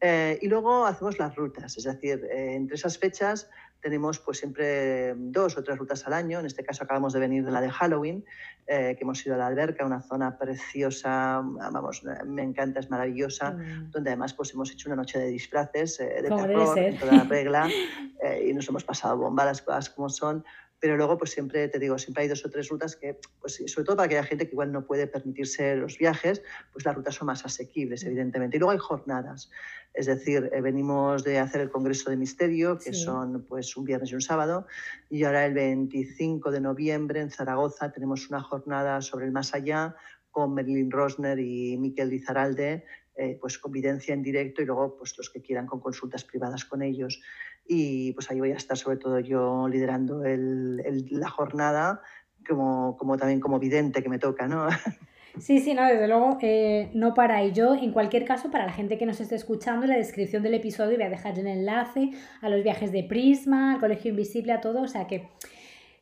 [0.00, 3.48] Eh, y luego hacemos las rutas, es decir, entre esas fechas
[3.80, 6.40] tenemos pues siempre dos o tres rutas al año.
[6.40, 8.24] En este caso acabamos de venir de la de Halloween,
[8.66, 13.52] eh, que hemos ido a la alberca, una zona preciosa, vamos, me encanta, es maravillosa,
[13.52, 13.90] mm.
[13.90, 17.68] donde además pues hemos hecho una noche de disfraces, eh, de terror, toda la regla,
[18.22, 20.44] eh, y nos hemos pasado bomba las cosas como son
[20.80, 23.84] pero luego pues siempre te digo, siempre hay dos o tres rutas que, pues sobre
[23.84, 27.26] todo para aquella gente que igual no puede permitirse los viajes, pues las rutas son
[27.26, 28.06] más asequibles, mm.
[28.08, 28.56] evidentemente.
[28.56, 29.50] Y luego hay jornadas,
[29.94, 34.12] es decir, eh, venimos de hacer el Congreso de Misterio, que son pues un viernes
[34.12, 34.66] y un sábado,
[35.08, 39.96] y ahora el 25 de noviembre en Zaragoza tenemos una jornada sobre el más allá
[40.30, 42.84] con Merlin Rosner y Miquel Lizaralde,
[43.16, 46.82] eh, pues convivencia en directo y luego pues los que quieran con consultas privadas con
[46.82, 47.20] ellos
[47.66, 50.76] y pues ahí voy a estar sobre todo yo liderando el,
[51.10, 52.02] la jornada
[52.48, 54.68] como, como, también como vidente que me toca, ¿no?
[55.38, 57.44] Sí, sí, no, desde luego eh, no para.
[57.44, 60.42] Y yo, en cualquier caso, para la gente que nos esté escuchando, en la descripción
[60.42, 64.52] del episodio voy a dejar el enlace a los viajes de Prisma, al Colegio Invisible,
[64.52, 64.80] a todo.
[64.80, 65.28] O sea que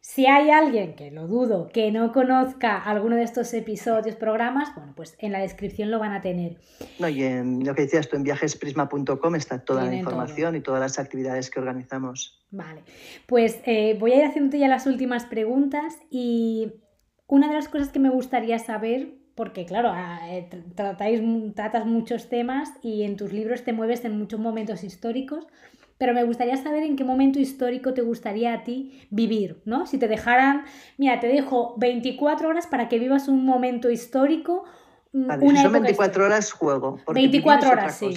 [0.07, 4.93] si hay alguien, que lo dudo, que no conozca alguno de estos episodios, programas, bueno,
[4.95, 6.59] pues en la descripción lo van a tener.
[6.99, 10.83] No, y en lo que decías tú, en viajesprisma.com está toda la información y todas
[10.83, 12.45] las actividades que organizamos.
[12.51, 12.83] Vale,
[13.27, 16.75] pues eh, voy a ir haciéndote ya las últimas preguntas y
[17.27, 21.23] una de las cosas que me gustaría saber, porque claro, ah, eh, tratáis,
[21.55, 25.47] tratas muchos temas y en tus libros te mueves en muchos momentos históricos,
[25.99, 29.87] pero me gustaría saber en qué momento histórico te gustaría a ti vivir, ¿no?
[29.87, 30.65] Si te dejaran,
[30.99, 34.65] mira, te dejo 24 horas para que vivas un momento histórico.
[35.13, 36.99] Mm, vale, si son 24 horas juego.
[37.07, 38.13] 24 horas, sí.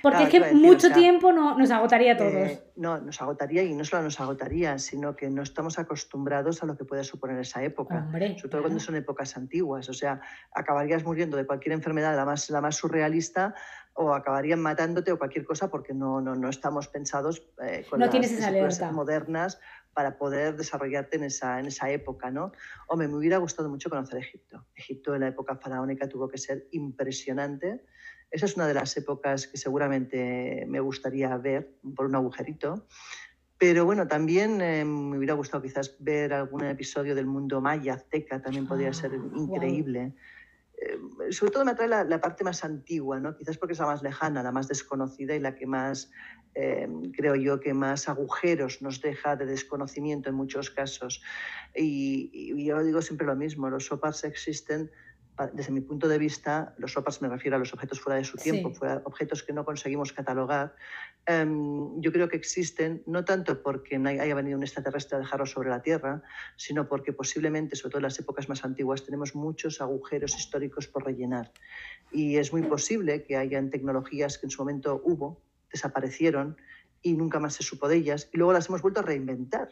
[0.00, 2.58] Porque es que mucho tiempo no, nos agotaría a eh, todos.
[2.76, 6.76] no, nos agotaría y no solo nos agotaría, sino que no estamos acostumbrados a lo
[6.76, 8.06] que puede suponer esa época.
[8.12, 9.88] sobre todo cuando son épocas antiguas.
[9.88, 10.20] O sea,
[10.52, 13.56] acabarías muriendo de cualquier enfermedad, la más, la más surrealista,
[13.96, 18.06] o acabarían matándote o cualquier cosa porque no, no, no estamos pensados eh, con no
[18.06, 19.58] las modernas
[19.94, 22.52] para poder desarrollarte en esa, en esa época, ¿no?
[22.88, 24.66] Hombre, me hubiera gustado mucho conocer Egipto.
[24.74, 27.86] Egipto en la época faraónica tuvo que ser impresionante.
[28.30, 32.86] Esa es una de las épocas que seguramente me gustaría ver por un agujerito.
[33.56, 38.42] Pero bueno, también eh, me hubiera gustado quizás ver algún episodio del mundo maya, azteca,
[38.42, 40.14] también podría ser ah, increíble.
[40.78, 43.34] Eh, sobre todo me atrae la, parte más antigua, ¿no?
[43.34, 46.10] quizás porque es la más lejana, la más desconocida y la que más,
[46.54, 51.22] eh, creo yo, que más agujeros nos deja de desconocimiento en muchos casos.
[51.74, 54.90] Y, y yo digo siempre lo mismo, los SOPARs existen
[55.52, 58.38] desde mi punto de vista, los SOPAs me refiero a los objetos fuera de su
[58.38, 58.72] tiempo,
[59.04, 60.74] objetos que no conseguimos catalogar,
[61.26, 65.68] em, yo creo que existen no tanto porque haya venido un extraterrestre a dejarlos sobre
[65.68, 66.22] la Tierra,
[66.56, 71.04] sino porque posiblemente, sobre todo en las épocas más antiguas, tenemos muchos agujeros históricos por
[71.04, 71.52] rellenar.
[72.10, 76.56] Y es muy posible que hayan tecnologías que en su momento hubo, desaparecieron
[77.02, 79.68] y nunca más se supo de ellas, y luego las hemos vuelto a reinventar.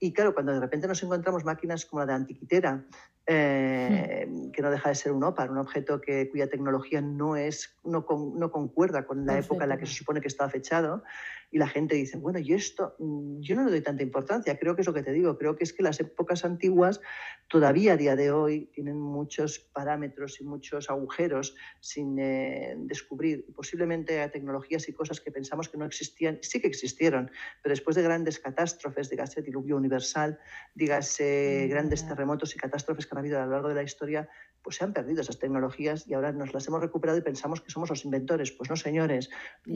[0.00, 2.82] Y claro, cuando de repente nos encontramos máquinas como la de Antiquitera,
[3.26, 7.76] eh, que no deja de ser un OPAR, un objeto que, cuya tecnología no, es,
[7.84, 11.04] no, no concuerda con la época en la que se supone que estaba fechado,
[11.50, 14.76] y la gente dice, bueno, y esto, mm, yo no le doy tanta importancia, creo
[14.76, 17.00] que es lo que te digo, creo que es que las épocas antiguas
[17.48, 23.46] todavía a día de hoy tienen muchos parámetros y muchos agujeros sin eh, descubrir.
[23.54, 27.30] Posiblemente tecnologías y cosas que pensamos que no existían, sí que existieron,
[27.62, 30.38] pero después de grandes catástrofes, dígase diluvio universal,
[30.74, 34.28] dígase grandes terremotos y catástrofes que han habido a lo largo de la historia,
[34.62, 37.70] pues se han perdido esas tecnologías y ahora nos las hemos recuperado y pensamos que
[37.70, 38.52] somos los inventores.
[38.52, 39.30] Pues no, señores,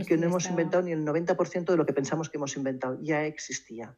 [0.06, 3.24] que no hemos inventado ni el 90% de lo que pensamos que hemos inventado, ya
[3.24, 3.96] existía.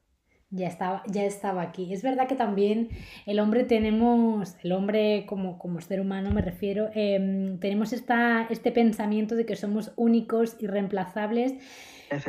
[0.50, 1.92] Ya estaba, ya estaba aquí.
[1.92, 2.90] Es verdad que también
[3.26, 8.70] el hombre tenemos, el hombre como, como ser humano me refiero, em, tenemos esta, este
[8.70, 11.54] pensamiento de que somos únicos, irreemplazables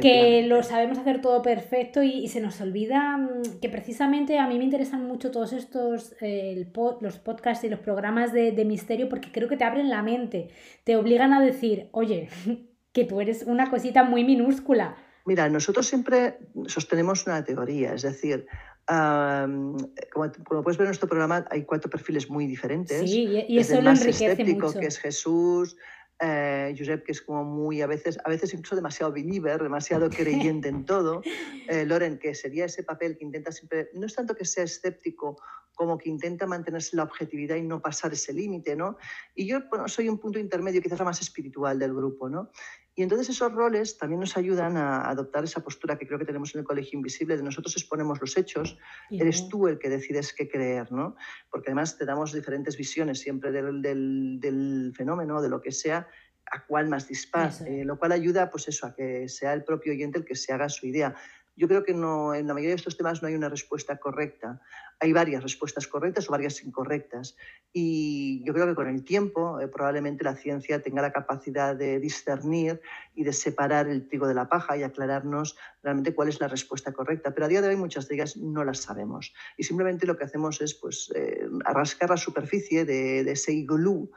[0.02, 4.58] que lo sabemos hacer todo perfecto y, se nos olvida mm, que precisamente a mí
[4.58, 6.68] me interesan mucho todos estos, eh,
[7.02, 10.50] los podcasts y los programas de, de, misterio porque creo que te abren la mente,
[10.84, 12.30] te obligan a decir, oye,
[12.92, 14.98] que tú eres una cosita muy minúscula.
[15.26, 18.48] Mira, nosotros siempre sostenemos una teoría, es decir,
[18.88, 23.02] como, puedes ver en nuestro programa, hay cuatro perfiles muy diferentes.
[23.02, 24.80] Sí, y, eso lo enriquece escéptico, mucho.
[24.80, 25.76] que es Jesús,
[26.20, 30.70] eh, Josep, que es como muy, a veces, a veces incluso demasiado believer, demasiado creyente
[30.70, 31.22] en todo.
[31.70, 35.36] Eh, Loren, que sería ese papel que intenta siempre, no es tanto que sea escéptico,
[35.76, 38.96] como que intenta mantenerse la objetividad y no pasar ese límite, ¿no?
[39.36, 42.52] Y yo bueno, soy un punto intermedio, quizás la más espiritual del grupo, ¿no?
[42.98, 46.56] Y entonces esos roles también nos ayudan a adoptar esa postura que creo que tenemos
[46.56, 48.76] en el Colegio Invisible, de nosotros exponemos los hechos,
[49.12, 51.16] eres tú el que decides qué creer, ¿no?
[51.52, 56.08] Porque además te damos diferentes visiones siempre del, del, del fenómeno, de lo que sea,
[56.52, 59.94] a cuál más dispar, eh, lo cual ayuda pues eso, a que sea el propio
[59.94, 61.14] oyente el que se haga su idea.
[61.56, 64.60] Yo creo que no, en la mayoría de estos temas no hay una respuesta correcta.
[65.00, 67.36] Hay varias respuestas correctas o varias incorrectas.
[67.72, 72.00] Y yo creo que con el tiempo eh, probablemente la ciencia tenga la capacidad de
[72.00, 72.82] discernir
[73.14, 76.92] y de separar el trigo de la paja y aclararnos realmente cuál es la respuesta
[76.92, 77.34] correcta.
[77.34, 79.34] Pero a día de hoy muchas de ellas no las sabemos.
[79.58, 84.12] Y simplemente lo que hacemos es pues, eh, arrascar la superficie de, de ese iglú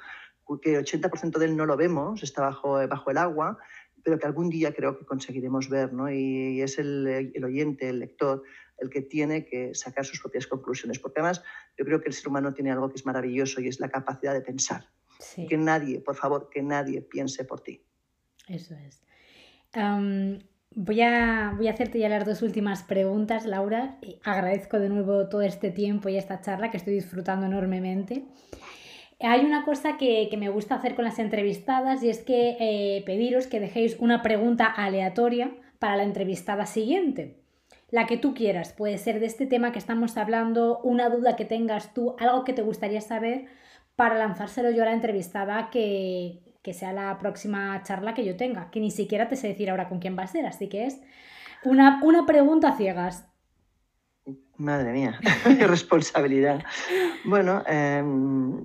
[0.58, 3.58] que el 80% de él no lo vemos, está bajo, bajo el agua,
[4.02, 6.10] pero que algún día creo que conseguiremos ver, ¿no?
[6.10, 8.42] Y, es el, el, oyente, el lector,
[8.80, 11.42] el que tiene que sacar sus propias conclusiones, porque además
[11.76, 14.32] yo creo que el ser humano tiene algo que es maravilloso y es la capacidad
[14.32, 14.88] de pensar.
[15.18, 15.46] Sí.
[15.46, 17.82] Que nadie, por favor, que nadie piense por ti.
[18.48, 19.02] Eso es.
[19.76, 20.38] Um,
[20.74, 23.98] voy, a, voy a hacerte ya las dos últimas preguntas, Laura.
[24.24, 28.24] Agradezco de nuevo todo este tiempo y esta charla que estoy disfrutando enormemente.
[29.20, 33.46] Hay una cosa que, me gusta hacer con las entrevistadas y es que eh, pediros
[33.46, 37.39] que dejéis una pregunta aleatoria para la entrevistada siguiente.
[37.90, 41.44] La que tú quieras, puede ser de este tema que estamos hablando, una duda que
[41.44, 43.46] tengas tú, algo que te gustaría saber
[43.96, 46.40] para lanzárselo yo a la entrevistada que,
[46.72, 49.98] sea la próxima charla que yo tenga, que ni siquiera te sé decir ahora con
[49.98, 51.00] quién va a ser, así que es
[51.64, 53.26] una, una pregunta ciegas.
[54.56, 55.18] Madre mía,
[55.58, 56.62] qué responsabilidad.
[57.24, 58.64] Bueno, em,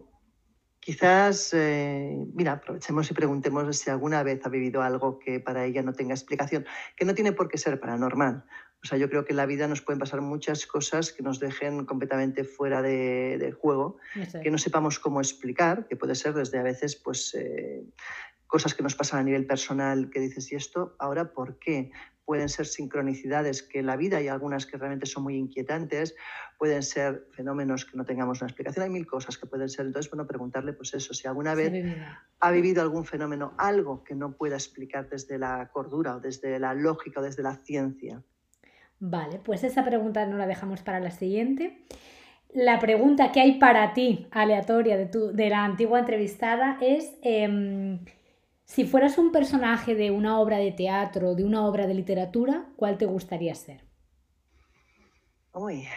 [0.86, 5.82] Quizás, eh, mira, aprovechemos y preguntemos si alguna vez ha vivido algo que para ella
[5.82, 6.64] no tenga explicación,
[6.96, 8.46] que no tiene por qué ser paranormal.
[8.86, 11.40] O sea, yo creo que en la vida nos pueden pasar muchas cosas que nos
[11.40, 13.98] dejen completamente fuera de, juego,
[14.44, 17.84] que no sepamos cómo explicar, que puede ser desde a veces, pues, eh,
[18.46, 21.92] cosas que nos pasan a nivel personal, que dices, ¿y esto ahora por qué?
[22.26, 26.16] pueden ser sincronicidades que en la vida hay algunas que realmente son muy inquietantes,
[26.58, 29.86] pueden ser fenómenos que no tengamos una explicación, hay mil cosas que pueden ser.
[29.86, 31.72] Entonces, bueno, preguntarle, pues eso, si alguna vez
[32.40, 36.74] ha vivido algún fenómeno, algo que no pueda explicar desde la cordura o desde la
[36.74, 38.24] lógica o desde la ciencia.
[39.08, 41.78] Vale, pues esa pregunta no la dejamos para la siguiente.
[42.53, 47.14] La pregunta que hay para ti, aleatoria de, tu, de la antigua entrevistada, es...
[47.22, 47.99] Em,
[48.64, 52.97] si fueras un personaje de una obra de teatro, de una obra de literatura, ¿cuál
[52.97, 53.82] te gustaría ser?
[55.53, 55.88] Uy,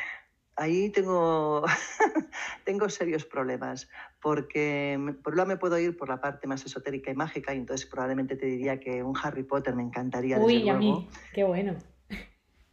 [0.55, 1.65] ahí tengo,
[2.65, 3.89] tengo serios problemas,
[4.21, 7.57] porque por un lado me puedo ir por la parte más esotérica y mágica, y
[7.57, 10.39] entonces probablemente te diría que un Harry Potter me encantaría.
[10.39, 11.75] Uy, desde a mí, qué bueno.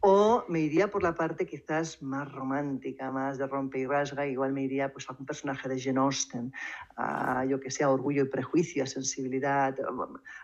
[0.00, 4.52] O me iría por la parte quizás más romántica, más de rompe y rasga, igual
[4.52, 6.52] me iría pues, a algún personaje de Jane Austen,
[6.96, 9.74] a yo que sea Orgullo y Prejuicio, a Sensibilidad,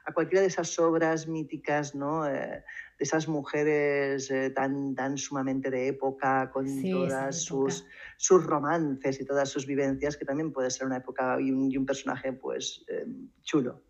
[0.04, 2.26] a cualquiera de esas obras míticas, ¿no?
[2.26, 2.64] Eh,
[2.98, 7.86] de esas mujeres eh, tan, tan sumamente de época, con todas sus,
[8.16, 11.76] sus romances y todas sus vivencias, que también puede ser una época y un, y
[11.76, 13.06] un personaje pues eh,
[13.42, 13.82] chulo.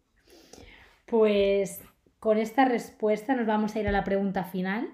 [1.06, 1.82] Pues
[2.18, 4.92] con esta respuesta nos vamos a ir a la pregunta final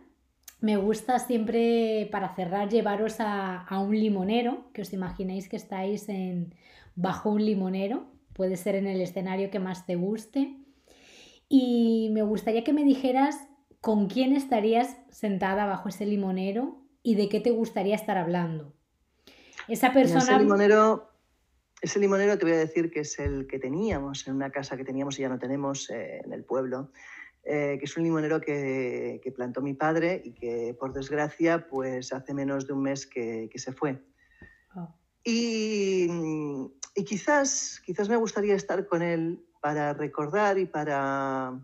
[0.61, 6.55] me gusta siempre, para cerrar, llevaros a, un limonero, que os imaginéis que estáis en,
[6.97, 10.57] bajo un limonero, puede ser en el escenario que más te guste.
[11.49, 13.39] Y me gustaría que me dijeras
[13.81, 18.75] con quién estarías sentada bajo ese limonero y de qué te gustaría estar hablando.
[19.69, 20.23] Esa persona...
[20.23, 21.09] Ese limonero,
[21.81, 24.85] ese limonero te voy a decir que es el que teníamos en una casa que
[24.85, 26.91] teníamos y ya no tenemos eh, en el pueblo.
[27.51, 32.35] Eh, que es un limonero que, plantó mi padre y que, por desgracia, pues hace
[32.35, 34.03] menos de un mes que, se fue.
[34.75, 34.95] Ah.
[35.25, 36.09] Y,
[37.07, 41.59] quizás, quizás me gustaría estar con él para recordar y para,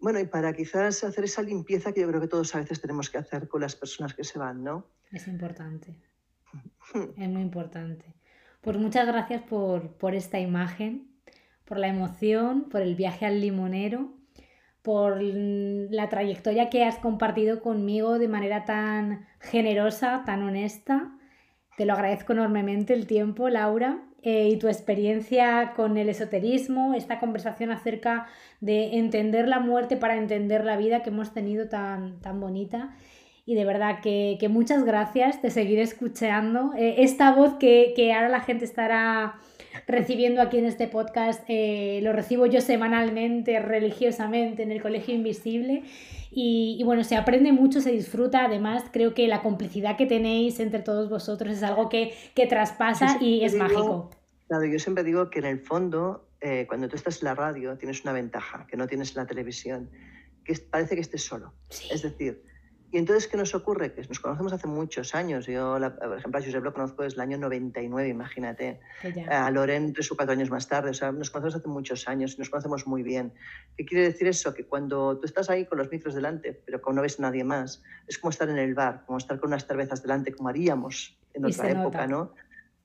[0.00, 3.08] bueno, y para quizás hacer esa limpieza que yo creo que todos a veces tenemos
[3.08, 4.86] que hacer con las personas que se van, ¿no?
[5.12, 5.96] Es importante.
[7.16, 8.04] es muy importante.
[8.60, 11.08] Pues muchas gracias por, por esta imagen,
[11.64, 14.17] por la emoción, por el viaje al limonero
[14.88, 21.12] por la trayectoria que has compartido conmigo de manera tan generosa, tan honesta.
[21.76, 23.98] Te lo agradezco enormemente el tiempo, Laura.
[24.22, 28.28] Eh, y tu experiencia con el esoterismo, esta conversación acerca
[28.62, 32.96] de entender la muerte para entender la vida que hemos tenido tan, tan bonita.
[33.44, 36.72] Y de verdad que, muchas gracias, te seguiré escuchando.
[36.78, 39.34] Eh, esta voz que, que, ahora la gente estará
[39.86, 45.82] recibiendo aquí en este podcast, eh, lo recibo yo semanalmente, religiosamente, en el Colegio Invisible.
[46.30, 48.44] Y, y, bueno, se aprende mucho, se disfruta.
[48.44, 53.18] Además, creo que la complicidad que tenéis entre todos vosotros es algo que, que traspasa
[53.20, 54.10] y es mágico.
[54.48, 57.76] Claro, yo siempre digo que en el fondo, eh, cuando tú estás en la radio,
[57.76, 59.90] tienes una ventaja que no tienes en la televisión,
[60.44, 61.52] que parece que estés solo.
[61.90, 62.42] Es decir,
[62.90, 63.92] y entonces, ¿qué nos ocurre?
[63.92, 65.46] Que nos conocemos hace muchos años.
[65.46, 68.80] Yo, por ejemplo, a Josep lo conozco desde el año 99, imagínate.
[69.30, 70.90] A Loren tres o cuatro años más tarde.
[70.90, 73.34] O sea, nos conocemos hace muchos años y nos conocemos muy bien.
[73.76, 74.54] ¿Qué quiere decir eso?
[74.54, 77.44] Que cuando tú estás ahí con los micros delante, pero como no ves a nadie
[77.44, 81.18] más, es como estar en el bar, como estar con unas cervezas delante, como haríamos
[81.34, 82.32] en otra época, ¿no?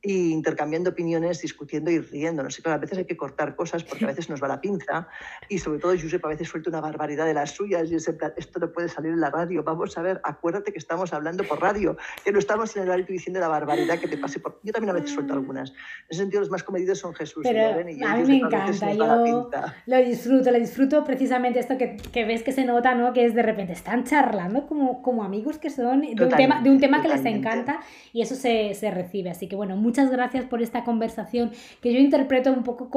[0.04, 2.60] Y intercambiando opiniones, discutiendo y riéndonos.
[2.60, 5.08] Y claro, a veces hay que cortar cosas porque a veces nos va la pinza
[5.48, 8.18] y sobre todo Josep a veces suelta una barbaridad de las suyas y es en
[8.18, 11.46] plan, esto no puede salir en la radio, vamos a ver, acuérdate que estamos hablando
[11.46, 11.96] por radio,
[12.26, 14.60] que no estamos en el radio diciendo la barbaridad que te pase por...
[14.64, 15.70] Yo también a veces suelto algunas.
[15.70, 15.76] En
[16.10, 19.50] ese sentido los más comedidos son Jesús y Loren y A mí me encanta, yo
[19.86, 23.14] lo disfruto, lo disfruto precisamente esto que, que, ves que se nota, ¿no?
[23.14, 26.70] Que es de repente están charlando como, como amigos que son de un tema, de
[26.70, 27.80] un tema que les encanta
[28.12, 29.30] y eso se, se recibe.
[29.30, 32.90] Así que bueno, muchas gracias por esta conversación que yo interpreto un poco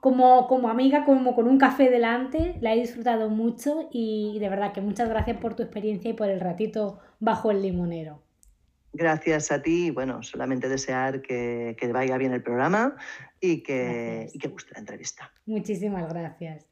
[0.00, 2.54] como, como, amiga, como con un café delante.
[2.60, 6.28] La he disfrutado mucho y de verdad que muchas gracias por tu experiencia y por
[6.28, 8.22] el ratito bajo el limonero.
[8.92, 9.90] Gracias a ti.
[9.90, 12.94] Bueno, solamente desear que, que vaya bien el programa
[13.40, 15.32] y que, y que guste la entrevista.
[15.46, 16.64] Muchísimas gracias.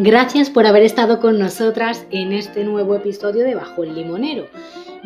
[0.00, 4.46] Gracias por haber estado con nosotras en este nuevo episodio de Bajo el Limonero.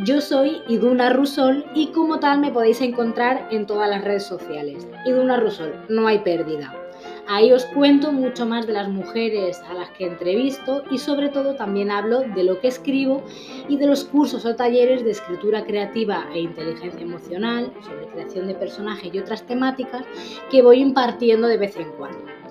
[0.05, 4.86] Yo soy Iduna Rusol y como tal me podéis encontrar en todas las redes sociales.
[5.07, 6.74] Iduna Rusol, no hay pérdida.
[7.26, 11.55] Ahí os cuento mucho más de las mujeres a las que entrevisto y sobre todo
[11.55, 13.22] también hablo de lo que escribo
[13.70, 18.57] y de los cursos o talleres de escritura creativa e inteligencia emocional, sobre creación de
[18.57, 20.05] personajes y otras temáticas
[20.51, 22.41] que voy impartiendo de vez en cuando.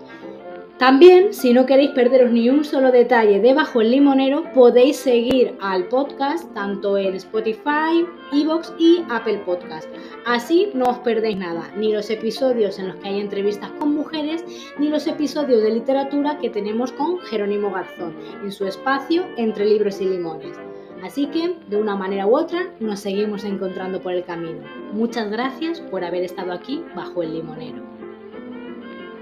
[0.82, 5.56] También, si no queréis perderos ni un solo detalle de Bajo el Limonero, podéis seguir
[5.62, 8.04] al podcast tanto en Spotify,
[8.34, 9.88] Evox y Apple Podcast.
[10.26, 14.44] Así no os perdéis nada, ni los episodios en los que hay entrevistas con mujeres,
[14.80, 20.02] ni los episodios de literatura que tenemos con Jerónimo Garzón en su espacio Entre Libros
[20.02, 20.58] y Limones.
[21.04, 24.64] Así que, de una manera u otra, nos seguimos encontrando por el camino.
[24.94, 28.01] Muchas gracias por haber estado aquí bajo el limonero.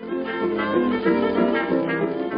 [0.09, 1.05] Thank
[2.21, 2.28] you.